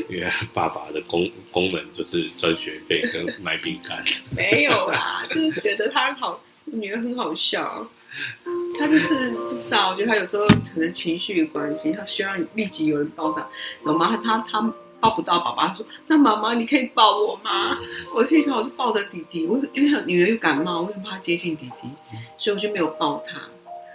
[0.09, 4.03] 因为爸爸的功功能就是赚学费跟买饼干。
[4.35, 7.87] 没有啦，就是觉得他好，女儿很好笑。
[8.79, 13.45] 他就是不知道，我觉得他有时候可能情绪的关系，他需要立即有人抱他。
[13.85, 14.15] 有妈？
[14.15, 17.77] 他他他抱不到爸爸，说：“那妈妈，你可以抱我吗？”
[18.15, 19.45] 我心想，我就抱着弟弟。
[19.45, 21.89] 我因为女儿又感冒，我很怕接近弟弟，
[22.37, 23.41] 所以我就没有抱他。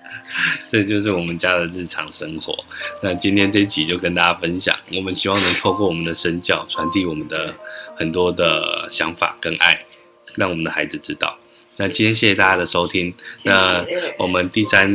[0.71, 2.55] 这就是我们家的日常生活。
[3.03, 7.53] 那今天这一集就跟大家分享，我们希望能透过我们的身教，传递我们的
[7.97, 9.85] 很多的想法跟爱，
[10.37, 11.37] 让我们的孩子知道。
[11.77, 13.13] 那今天谢谢大家的收听。
[13.43, 13.85] 那
[14.19, 14.89] 我们第三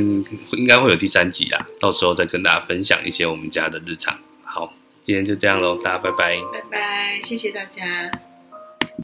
[0.53, 4.17] 应该会有第三集啊，到时候再跟大家分享一些我们家的日常。
[4.43, 4.73] 好，
[5.03, 6.37] 今天就这样喽，大家拜拜。
[6.53, 8.09] 拜拜，谢谢大家。